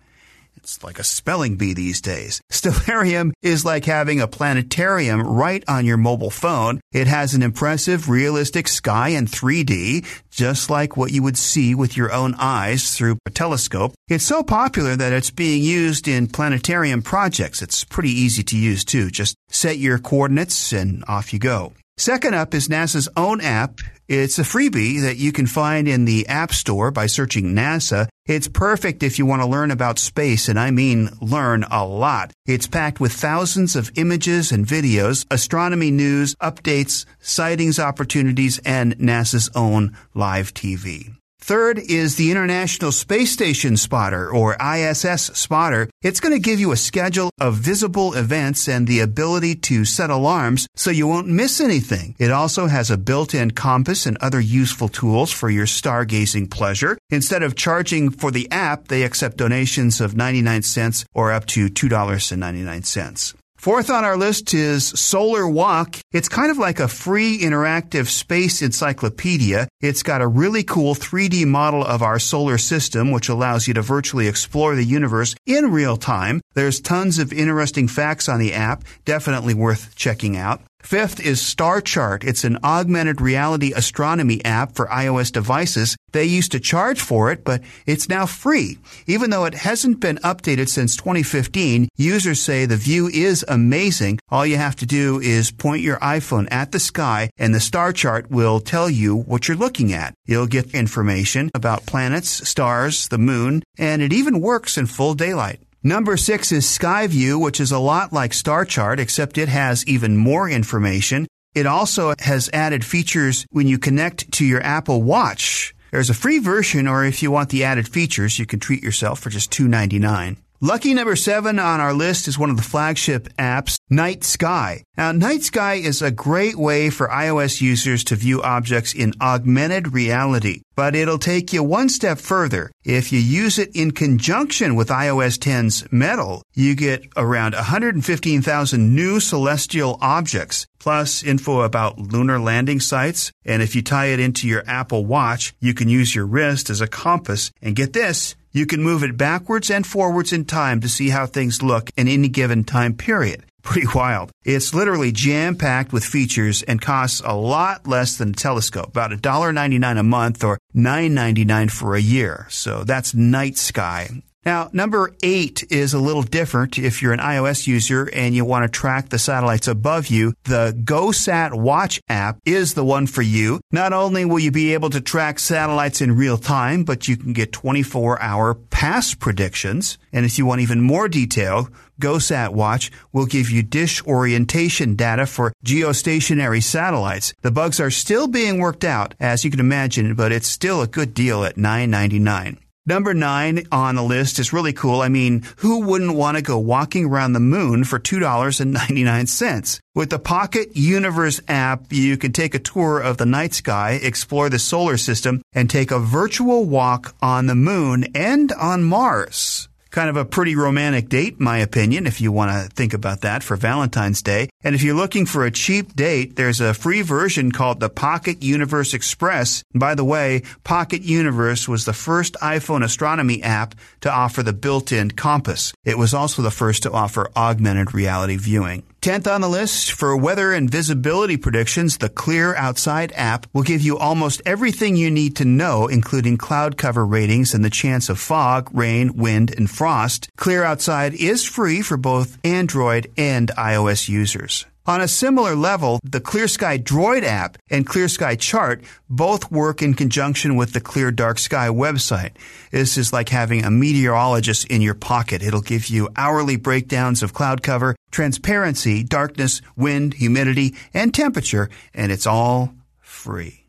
It's 0.73 0.83
like 0.83 0.97
a 0.97 1.03
spelling 1.03 1.55
bee 1.55 1.75
these 1.75 2.01
days. 2.01 2.41
Stellarium 2.51 3.31
is 3.43 3.63
like 3.63 3.85
having 3.85 4.19
a 4.19 4.27
planetarium 4.27 5.21
right 5.21 5.63
on 5.67 5.85
your 5.85 5.97
mobile 5.97 6.31
phone. 6.31 6.81
It 6.91 7.05
has 7.05 7.35
an 7.35 7.43
impressive, 7.43 8.09
realistic 8.09 8.67
sky 8.67 9.09
in 9.09 9.27
3D, 9.27 10.03
just 10.31 10.71
like 10.71 10.97
what 10.97 11.11
you 11.11 11.21
would 11.21 11.37
see 11.37 11.75
with 11.75 11.95
your 11.95 12.11
own 12.11 12.33
eyes 12.39 12.95
through 12.95 13.19
a 13.27 13.29
telescope. 13.29 13.93
It's 14.07 14.25
so 14.25 14.41
popular 14.41 14.95
that 14.95 15.13
it's 15.13 15.29
being 15.29 15.61
used 15.61 16.07
in 16.07 16.25
planetarium 16.25 17.03
projects. 17.03 17.61
It's 17.61 17.83
pretty 17.83 18.11
easy 18.11 18.41
to 18.41 18.57
use 18.57 18.83
too. 18.83 19.11
Just 19.11 19.35
set 19.49 19.77
your 19.77 19.99
coordinates 19.99 20.73
and 20.73 21.03
off 21.07 21.33
you 21.33 21.39
go. 21.39 21.73
Second 21.97 22.33
up 22.33 22.55
is 22.55 22.69
NASA's 22.69 23.07
own 23.15 23.39
app. 23.39 23.79
It's 24.07 24.39
a 24.39 24.43
freebie 24.43 25.01
that 25.03 25.17
you 25.17 25.31
can 25.31 25.45
find 25.45 25.87
in 25.87 26.05
the 26.05 26.27
App 26.27 26.51
Store 26.51 26.89
by 26.89 27.05
searching 27.05 27.53
NASA. 27.53 28.07
It's 28.25 28.47
perfect 28.47 29.03
if 29.03 29.19
you 29.19 29.25
want 29.25 29.41
to 29.41 29.47
learn 29.47 29.69
about 29.69 29.99
space, 29.99 30.47
and 30.47 30.57
I 30.57 30.71
mean 30.71 31.09
learn 31.19 31.65
a 31.69 31.85
lot. 31.85 32.31
It's 32.45 32.67
packed 32.67 33.01
with 33.01 33.11
thousands 33.11 33.75
of 33.75 33.91
images 33.95 34.49
and 34.49 34.65
videos, 34.65 35.25
astronomy 35.29 35.91
news, 35.91 36.33
updates, 36.35 37.05
sightings 37.19 37.79
opportunities, 37.79 38.59
and 38.59 38.97
NASA's 38.97 39.49
own 39.55 39.97
live 40.13 40.53
TV. 40.53 41.13
Third 41.45 41.77
is 41.77 42.15
the 42.15 42.31
International 42.31 42.93
Space 42.93 43.33
Station 43.33 43.75
Spotter, 43.75 44.31
or 44.31 44.55
ISS 44.55 45.23
Spotter. 45.37 45.89
It's 46.01 46.21
going 46.21 46.33
to 46.33 46.39
give 46.39 46.61
you 46.61 46.71
a 46.71 46.77
schedule 46.77 47.31
of 47.37 47.55
visible 47.55 48.13
events 48.13 48.69
and 48.69 48.87
the 48.87 49.01
ability 49.01 49.55
to 49.67 49.83
set 49.83 50.09
alarms 50.09 50.67
so 50.77 50.89
you 50.89 51.05
won't 51.05 51.27
miss 51.27 51.59
anything. 51.59 52.15
It 52.17 52.31
also 52.31 52.67
has 52.67 52.89
a 52.89 52.97
built-in 52.97 53.51
compass 53.51 54.05
and 54.05 54.17
other 54.19 54.39
useful 54.39 54.87
tools 54.87 55.33
for 55.33 55.49
your 55.49 55.65
stargazing 55.65 56.49
pleasure. 56.49 56.97
Instead 57.09 57.43
of 57.43 57.57
charging 57.57 58.09
for 58.09 58.31
the 58.31 58.49
app, 58.49 58.87
they 58.87 59.03
accept 59.03 59.35
donations 59.35 59.99
of 59.99 60.15
99 60.15 60.61
cents 60.61 61.03
or 61.13 61.33
up 61.33 61.45
to 61.47 61.67
$2.99. 61.67 63.33
Fourth 63.63 63.89
on 63.89 64.03
our 64.03 64.17
list 64.17 64.53
is 64.53 64.85
Solar 64.85 65.47
Walk. 65.47 65.95
It's 66.11 66.27
kind 66.27 66.51
of 66.51 66.57
like 66.57 66.81
a 66.81 66.89
free 66.89 67.39
interactive 67.39 68.07
space 68.07 68.61
encyclopedia. 68.61 69.69
It's 69.79 70.03
got 70.03 70.21
a 70.21 70.27
really 70.27 70.63
cool 70.63 70.95
3D 70.95 71.47
model 71.47 71.81
of 71.81 72.01
our 72.01 72.19
solar 72.19 72.57
system, 72.57 73.09
which 73.09 73.29
allows 73.29 73.65
you 73.65 73.73
to 73.75 73.81
virtually 73.81 74.27
explore 74.27 74.75
the 74.75 74.83
universe 74.83 75.33
in 75.45 75.71
real 75.71 75.95
time. 75.95 76.41
There's 76.55 76.81
tons 76.81 77.19
of 77.19 77.31
interesting 77.31 77.87
facts 77.87 78.27
on 78.27 78.41
the 78.41 78.53
app, 78.53 78.83
definitely 79.05 79.53
worth 79.53 79.95
checking 79.95 80.35
out. 80.35 80.61
Fifth 80.83 81.21
is 81.21 81.41
Star 81.41 81.79
Chart. 81.79 82.25
It's 82.25 82.43
an 82.43 82.57
augmented 82.61 83.21
reality 83.21 83.71
astronomy 83.73 84.43
app 84.43 84.75
for 84.75 84.85
iOS 84.87 85.31
devices. 85.31 85.95
They 86.11 86.25
used 86.25 86.51
to 86.51 86.59
charge 86.59 86.99
for 86.99 87.31
it, 87.31 87.45
but 87.45 87.63
it's 87.85 88.09
now 88.09 88.25
free. 88.25 88.77
Even 89.07 89.29
though 89.29 89.45
it 89.45 89.53
hasn't 89.53 90.01
been 90.01 90.17
updated 90.17 90.67
since 90.67 90.97
2015, 90.97 91.87
users 91.95 92.41
say 92.41 92.65
the 92.65 92.75
view 92.75 93.07
is 93.07 93.45
amazing. 93.47 94.19
All 94.29 94.45
you 94.45 94.57
have 94.57 94.75
to 94.75 94.85
do 94.85 95.21
is 95.21 95.51
point 95.51 95.81
your 95.81 95.97
iPhone 95.99 96.49
at 96.51 96.73
the 96.73 96.81
sky 96.81 97.29
and 97.37 97.55
the 97.55 97.61
star 97.61 97.93
chart 97.93 98.29
will 98.29 98.59
tell 98.59 98.89
you 98.89 99.15
what 99.15 99.47
you're 99.47 99.57
looking 99.57 99.93
at. 99.93 100.13
You'll 100.25 100.47
get 100.47 100.75
information 100.75 101.49
about 101.55 101.85
planets, 101.85 102.47
stars, 102.47 103.07
the 103.07 103.17
moon, 103.17 103.63
and 103.77 104.01
it 104.01 104.11
even 104.11 104.41
works 104.41 104.77
in 104.77 104.85
full 104.87 105.13
daylight. 105.13 105.61
Number 105.85 106.15
six 106.15 106.53
is 106.53 106.65
Skyview, 106.65 107.41
which 107.41 107.59
is 107.59 107.73
a 107.73 107.77
lot 107.77 108.13
like 108.13 108.31
StarChart, 108.31 108.99
except 108.99 109.37
it 109.37 109.49
has 109.49 109.85
even 109.85 110.15
more 110.15 110.49
information. 110.49 111.27
It 111.53 111.65
also 111.65 112.13
has 112.19 112.49
added 112.53 112.85
features 112.85 113.45
when 113.51 113.67
you 113.67 113.77
connect 113.77 114.31
to 114.33 114.45
your 114.45 114.63
Apple 114.63 115.03
Watch. 115.03 115.75
There's 115.91 116.09
a 116.09 116.13
free 116.13 116.39
version, 116.39 116.87
or 116.87 117.03
if 117.03 117.21
you 117.21 117.31
want 117.31 117.49
the 117.49 117.65
added 117.65 117.89
features, 117.89 118.39
you 118.39 118.45
can 118.45 118.61
treat 118.61 118.81
yourself 118.81 119.19
for 119.19 119.29
just 119.29 119.51
$2.99. 119.51 120.37
Lucky 120.65 120.93
number 120.93 121.17
seven 121.17 121.59
on 121.59 121.81
our 121.81 121.93
list 121.93 122.29
is 122.29 122.39
one 122.39 122.49
of 122.49 122.55
the 122.55 122.63
flagship 122.63 123.27
apps, 123.37 123.77
Night 123.89 124.23
Sky. 124.23 124.85
Now, 124.95 125.11
Night 125.11 125.43
Sky 125.43 125.73
is 125.73 126.01
a 126.01 126.09
great 126.09 126.55
way 126.55 126.89
for 126.89 127.09
iOS 127.09 127.59
users 127.59 128.05
to 128.05 128.15
view 128.15 128.41
objects 128.41 128.93
in 128.93 129.11
augmented 129.19 129.91
reality, 129.91 130.61
but 130.77 130.95
it'll 130.95 131.19
take 131.19 131.51
you 131.51 131.61
one 131.61 131.89
step 131.89 132.17
further. 132.17 132.71
If 132.85 133.11
you 133.11 133.19
use 133.19 133.59
it 133.59 133.75
in 133.75 133.91
conjunction 133.91 134.75
with 134.75 134.87
iOS 134.87 135.37
10's 135.37 135.91
Metal, 135.91 136.41
you 136.53 136.75
get 136.75 137.09
around 137.17 137.55
115,000 137.55 138.95
new 138.95 139.19
celestial 139.19 139.97
objects, 139.99 140.65
plus 140.79 141.23
info 141.23 141.59
about 141.59 141.99
lunar 141.99 142.39
landing 142.39 142.79
sites. 142.79 143.33
And 143.43 143.61
if 143.61 143.75
you 143.75 143.81
tie 143.81 144.13
it 144.13 144.21
into 144.21 144.47
your 144.47 144.63
Apple 144.65 145.05
Watch, 145.05 145.53
you 145.59 145.73
can 145.73 145.89
use 145.89 146.15
your 146.15 146.25
wrist 146.25 146.69
as 146.69 146.79
a 146.79 146.87
compass. 146.87 147.51
And 147.61 147.75
get 147.75 147.91
this, 147.91 148.35
you 148.53 148.65
can 148.65 148.81
move 148.81 149.03
it 149.03 149.17
backwards 149.17 149.69
and 149.69 149.85
forwards 149.85 150.31
in 150.31 150.45
time 150.45 150.79
to 150.81 150.87
see 150.87 151.09
how 151.09 151.25
things 151.25 151.61
look 151.61 151.89
in 151.97 152.07
any 152.07 152.29
given 152.29 152.63
time 152.63 152.95
period. 152.95 153.43
Pretty 153.63 153.87
wild. 153.95 154.31
It's 154.43 154.73
literally 154.73 155.11
jam 155.11 155.55
packed 155.55 155.93
with 155.93 156.03
features 156.03 156.63
and 156.63 156.81
costs 156.81 157.21
a 157.25 157.35
lot 157.35 157.87
less 157.87 158.17
than 158.17 158.29
a 158.29 158.33
telescope, 158.33 158.89
about 158.89 159.11
$1.99 159.11 159.99
a 159.99 160.03
month 160.03 160.43
or 160.43 160.59
$9.99 160.75 161.71
for 161.71 161.95
a 161.95 162.01
year. 162.01 162.45
So 162.49 162.83
that's 162.83 163.13
Night 163.13 163.57
Sky. 163.57 164.09
Now, 164.45 164.69
number 164.73 165.15
eight 165.23 165.63
is 165.71 165.93
a 165.93 165.99
little 165.99 166.21
different. 166.21 166.77
If 166.77 167.01
you're 167.01 167.13
an 167.13 167.19
iOS 167.19 167.65
user 167.65 168.09
and 168.13 168.35
you 168.35 168.43
want 168.43 168.63
to 168.63 168.79
track 168.79 169.09
the 169.09 169.19
satellites 169.19 169.67
above 169.67 170.07
you, 170.07 170.33
the 170.43 170.77
GoSat 170.83 171.53
Watch 171.53 172.01
app 172.09 172.39
is 172.45 172.73
the 172.73 172.83
one 172.83 173.07
for 173.07 173.21
you. 173.21 173.61
Not 173.71 173.93
only 173.93 174.25
will 174.25 174.39
you 174.39 174.51
be 174.51 174.73
able 174.73 174.89
to 174.89 175.01
track 175.01 175.39
satellites 175.39 176.01
in 176.01 176.17
real 176.17 176.37
time, 176.37 176.83
but 176.83 177.07
you 177.07 177.15
can 177.15 177.33
get 177.33 177.53
24 177.53 178.21
hour 178.21 178.53
past 178.53 179.19
predictions. 179.19 179.97
And 180.11 180.25
if 180.25 180.37
you 180.37 180.45
want 180.45 180.61
even 180.61 180.81
more 180.81 181.07
detail, 181.07 181.69
GoSat 182.01 182.49
Watch 182.49 182.91
will 183.13 183.25
give 183.25 183.49
you 183.49 183.63
dish 183.63 184.03
orientation 184.05 184.95
data 184.95 185.25
for 185.25 185.53
geostationary 185.65 186.61
satellites. 186.61 187.33
The 187.41 187.51
bugs 187.51 187.79
are 187.79 187.91
still 187.91 188.27
being 188.27 188.57
worked 188.57 188.83
out, 188.83 189.13
as 189.19 189.45
you 189.45 189.51
can 189.51 189.59
imagine, 189.59 190.15
but 190.15 190.31
it's 190.31 190.47
still 190.47 190.81
a 190.81 190.87
good 190.87 191.13
deal 191.13 191.43
at 191.45 191.55
$9.99. 191.55 192.62
Number 192.85 193.13
nine 193.13 193.65
on 193.71 193.95
the 193.95 194.03
list 194.03 194.39
is 194.39 194.51
really 194.51 194.73
cool. 194.73 194.99
I 194.99 195.07
mean, 195.07 195.43
who 195.57 195.85
wouldn't 195.85 196.15
want 196.15 196.35
to 196.35 196.43
go 196.43 196.57
walking 196.57 197.05
around 197.05 197.31
the 197.31 197.39
moon 197.39 197.85
for 197.85 197.97
$2.99? 197.97 199.79
With 199.95 200.09
the 200.09 200.19
Pocket 200.19 200.75
Universe 200.75 201.39
app, 201.47 201.93
you 201.93 202.17
can 202.17 202.33
take 202.33 202.53
a 202.53 202.59
tour 202.59 202.99
of 202.99 203.15
the 203.15 203.25
night 203.25 203.53
sky, 203.53 203.91
explore 204.03 204.49
the 204.49 204.59
solar 204.59 204.97
system, 204.97 205.41
and 205.53 205.69
take 205.69 205.91
a 205.91 205.99
virtual 205.99 206.65
walk 206.65 207.15
on 207.21 207.45
the 207.45 207.55
moon 207.55 208.05
and 208.13 208.51
on 208.51 208.83
Mars. 208.83 209.69
Kind 209.93 210.09
of 210.09 210.17
a 210.17 210.25
pretty 210.25 210.55
romantic 210.55 211.07
date, 211.07 211.39
my 211.39 211.59
opinion, 211.59 212.07
if 212.07 212.19
you 212.19 212.31
want 212.31 212.49
to 212.49 212.75
think 212.75 212.95
about 212.95 213.21
that 213.21 213.43
for 213.43 213.55
Valentine's 213.55 214.23
Day. 214.23 214.49
And 214.63 214.73
if 214.73 214.81
you're 214.81 214.95
looking 214.95 215.27
for 215.27 215.45
a 215.45 215.51
cheap 215.51 215.95
date, 215.95 216.35
there's 216.35 216.59
a 216.59 216.73
free 216.73 217.03
version 217.03 217.51
called 217.51 217.79
the 217.79 217.91
Pocket 217.91 218.41
Universe 218.41 218.95
Express. 218.95 219.63
By 219.75 219.93
the 219.93 220.03
way, 220.03 220.41
Pocket 220.63 221.03
Universe 221.03 221.67
was 221.67 221.85
the 221.85 221.93
first 221.93 222.33
iPhone 222.41 222.83
astronomy 222.83 223.43
app 223.43 223.75
to 224.01 224.11
offer 224.11 224.41
the 224.41 224.51
built-in 224.51 225.11
compass. 225.11 225.75
It 225.85 225.99
was 225.99 226.15
also 226.15 226.41
the 226.41 226.49
first 226.49 226.81
to 226.83 226.91
offer 226.91 227.29
augmented 227.35 227.93
reality 227.93 228.35
viewing. 228.35 228.81
10th 229.03 229.29
on 229.29 229.41
the 229.41 229.49
list 229.49 229.91
for 229.91 230.15
weather 230.15 230.53
and 230.53 230.69
visibility 230.69 231.35
predictions, 231.35 231.97
the 231.97 232.07
Clear 232.07 232.55
Outside 232.55 233.11
app 233.17 233.45
will 233.51 233.61
give 233.61 233.81
you 233.81 233.97
almost 233.97 234.41
everything 234.45 234.95
you 234.95 235.11
need 235.11 235.35
to 235.35 235.43
know, 235.43 235.87
including 235.87 236.37
cloud 236.37 236.77
cover 236.77 237.05
ratings 237.05 237.53
and 237.53 237.65
the 237.65 237.69
chance 237.69 238.07
of 238.07 238.17
fog, 238.17 238.69
rain, 238.71 239.17
wind, 239.17 239.53
and 239.57 239.69
frost. 239.69 240.29
Clear 240.37 240.63
Outside 240.63 241.15
is 241.15 241.43
free 241.43 241.81
for 241.81 241.97
both 241.97 242.37
Android 242.45 243.11
and 243.17 243.51
iOS 243.57 244.07
users. 244.07 244.65
On 244.85 244.99
a 244.99 245.07
similar 245.07 245.55
level, 245.55 246.01
the 246.03 246.19
Clear 246.19 246.49
Sky 246.49 246.77
Droid 246.77 247.23
app 247.23 247.57
and 247.69 247.87
Clear 247.87 248.09
Sky 248.09 248.35
Chart 248.35 248.83
both 249.09 249.49
work 249.49 249.81
in 249.81 249.93
conjunction 249.93 250.57
with 250.57 250.73
the 250.73 250.81
Clear 250.81 251.09
Dark 251.09 251.39
Sky 251.39 251.69
website. 251.69 252.31
This 252.71 252.97
is 252.97 253.13
like 253.13 253.29
having 253.29 253.63
a 253.63 253.71
meteorologist 253.71 254.67
in 254.67 254.81
your 254.81 254.93
pocket. 254.93 255.41
It'll 255.41 255.61
give 255.61 255.87
you 255.87 256.09
hourly 256.17 256.57
breakdowns 256.57 257.23
of 257.23 257.33
cloud 257.33 257.63
cover, 257.63 257.95
transparency, 258.11 259.03
darkness, 259.03 259.61
wind, 259.77 260.15
humidity, 260.15 260.75
and 260.93 261.13
temperature, 261.13 261.69
and 261.93 262.11
it's 262.11 262.27
all 262.27 262.73
free. 262.99 263.62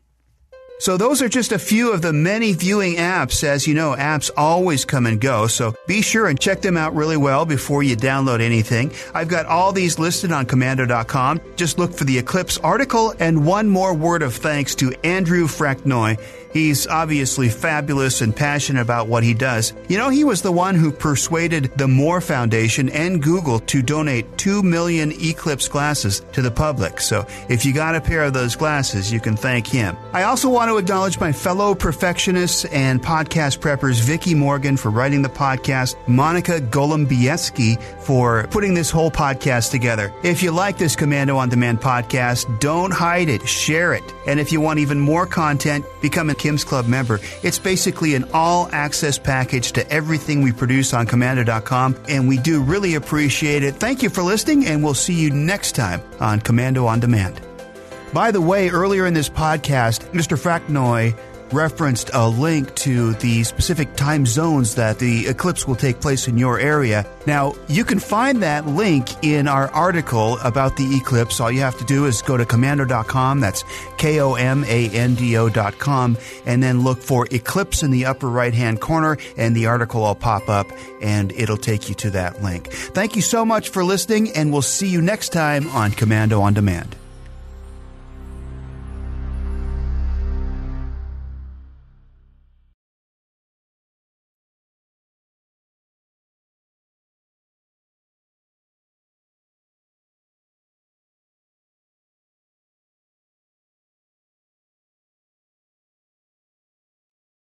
So 0.77 0.97
those 0.97 1.21
are 1.21 1.29
just 1.29 1.51
a 1.51 1.59
few 1.59 1.93
of 1.93 2.01
the 2.01 2.11
many 2.11 2.53
viewing 2.53 2.95
apps. 2.95 3.43
As 3.43 3.65
you 3.65 3.73
know, 3.73 3.95
apps 3.95 4.29
always 4.35 4.83
come 4.83 5.05
and 5.05 5.19
go, 5.19 5.47
so 5.47 5.73
be 5.87 6.01
sure 6.01 6.27
and 6.27 6.39
check 6.39 6.61
them 6.61 6.75
out 6.75 6.93
really 6.93 7.17
well 7.17 7.45
before 7.45 7.81
you 7.81 7.95
download 7.95 8.41
anything. 8.41 8.91
I've 9.13 9.29
got 9.29 9.45
all 9.45 9.71
these 9.71 9.99
listed 9.99 10.31
on 10.31 10.45
komando.com. 10.45 11.41
Just 11.55 11.79
look 11.79 11.93
for 11.93 12.03
the 12.03 12.17
Eclipse 12.17 12.57
article 12.57 13.13
and 13.19 13.45
one 13.45 13.69
more 13.69 13.93
word 13.93 14.21
of 14.21 14.33
thanks 14.33 14.75
to 14.75 14.93
Andrew 15.05 15.45
Fraknoi. 15.47 16.19
He's 16.55 16.87
obviously 16.87 17.49
fabulous 17.49 18.21
and 18.21 18.33
passionate 18.33 18.79
about 18.79 19.09
what 19.09 19.23
he 19.23 19.33
does. 19.33 19.73
You 19.89 19.97
know, 19.97 20.07
he 20.07 20.23
was 20.23 20.41
the 20.41 20.53
one 20.53 20.75
who 20.75 20.89
persuaded 20.89 21.65
the 21.75 21.89
Moore 21.89 22.21
Foundation 22.21 22.87
and 22.87 23.21
Google 23.21 23.59
to 23.59 23.81
donate 23.81 24.37
2 24.37 24.63
million 24.63 25.11
Eclipse 25.11 25.67
glasses 25.67 26.21
to 26.31 26.41
the 26.41 26.49
public. 26.49 27.01
So 27.01 27.27
if 27.49 27.65
you 27.65 27.73
got 27.73 27.95
a 27.95 27.99
pair 27.99 28.23
of 28.23 28.31
those 28.31 28.55
glasses, 28.55 29.11
you 29.11 29.19
can 29.19 29.35
thank 29.35 29.67
him. 29.67 29.97
I 30.13 30.23
also 30.23 30.47
want 30.47 30.69
to 30.69 30.77
acknowledge 30.77 31.19
my 31.19 31.33
fellow 31.33 31.75
perfectionists 31.75 32.63
and 32.63 33.03
podcast 33.03 33.59
preppers, 33.59 33.99
Vicky 33.99 34.33
Morgan 34.33 34.77
for 34.77 34.91
writing 34.91 35.23
the 35.23 35.27
podcast, 35.27 35.97
Monica 36.07 36.61
Golombieski 36.61 37.83
for 38.01 38.47
putting 38.47 38.73
this 38.73 38.89
whole 38.89 39.11
podcast 39.11 39.71
together. 39.71 40.13
If 40.23 40.41
you 40.41 40.51
like 40.51 40.77
this 40.77 40.95
Komando 40.95 41.35
on 41.35 41.49
Demand 41.49 41.81
podcast, 41.81 42.61
don't 42.61 42.91
hide 42.91 43.27
it, 43.27 43.45
share 43.45 43.93
it. 43.93 44.03
And 44.25 44.39
if 44.39 44.53
you 44.53 44.61
want 44.61 44.79
even 44.79 45.01
more 45.01 45.27
content, 45.27 45.83
become 46.01 46.29
a 46.29 46.44
Kim's 46.45 46.63
Club 46.63 46.85
member. 46.85 47.19
It's 47.41 47.57
basically 47.57 48.13
an 48.13 48.25
all 48.31 48.69
access 48.71 49.17
package 49.17 49.71
to 49.71 49.89
everything 49.89 50.43
we 50.43 50.51
produce 50.51 50.93
on 50.93 51.07
Komando.com, 51.07 51.95
and 52.07 52.27
we 52.27 52.37
do 52.37 52.61
really 52.61 52.93
appreciate 52.93 53.63
it. 53.63 53.73
Thank 53.73 54.03
you 54.03 54.11
for 54.11 54.21
listening, 54.21 54.67
and 54.67 54.83
we'll 54.83 54.93
see 54.93 55.15
you 55.15 55.31
next 55.31 55.71
time 55.71 56.03
on 56.19 56.39
Komando 56.39 56.85
on 56.85 56.99
Demand. 56.99 57.41
By 58.13 58.29
the 58.29 58.41
way, 58.41 58.69
earlier 58.69 59.07
in 59.07 59.15
this 59.15 59.27
podcast, 59.27 60.11
Mr. 60.11 60.37
Fraknoi 60.37 61.17
referenced 61.51 62.09
a 62.13 62.27
link 62.27 62.73
to 62.75 63.13
the 63.15 63.43
specific 63.43 63.95
time 63.95 64.25
zones 64.25 64.75
that 64.75 64.99
the 64.99 65.27
eclipse 65.27 65.67
will 65.67 65.75
take 65.75 66.01
place 66.01 66.27
in 66.27 66.37
your 66.37 66.59
area. 66.59 67.05
Now, 67.25 67.53
you 67.67 67.83
can 67.83 67.99
find 67.99 68.43
that 68.43 68.67
link 68.67 69.23
in 69.23 69.47
our 69.47 69.69
article 69.69 70.37
about 70.39 70.77
the 70.77 70.95
eclipse. 70.95 71.39
All 71.39 71.51
you 71.51 71.61
have 71.61 71.77
to 71.79 71.85
do 71.85 72.05
is 72.05 72.21
go 72.21 72.37
to 72.37 72.45
komando.com, 72.45 73.39
that's 73.39 73.63
K 73.97 74.19
O 74.19 74.33
M 74.33 74.63
A 74.65 74.89
N 74.89 75.15
D 75.15 75.37
O.com, 75.37 76.17
and 76.45 76.61
then 76.61 76.81
look 76.81 76.99
for 76.99 77.27
eclipse 77.31 77.83
in 77.83 77.91
the 77.91 78.05
upper 78.05 78.29
right 78.29 78.53
hand 78.53 78.81
corner, 78.81 79.17
and 79.37 79.55
the 79.55 79.67
article 79.67 80.01
will 80.01 80.15
pop 80.15 80.49
up 80.49 80.67
and 81.01 81.31
it'll 81.33 81.57
take 81.57 81.89
you 81.89 81.95
to 81.95 82.09
that 82.11 82.41
link. 82.41 82.71
Thank 82.71 83.15
you 83.15 83.21
so 83.21 83.45
much 83.45 83.69
for 83.69 83.83
listening, 83.83 84.31
and 84.35 84.51
we'll 84.51 84.61
see 84.61 84.87
you 84.87 85.01
next 85.01 85.29
time 85.29 85.67
on 85.69 85.91
Komando 85.91 86.41
on 86.41 86.53
Demand. 86.53 86.95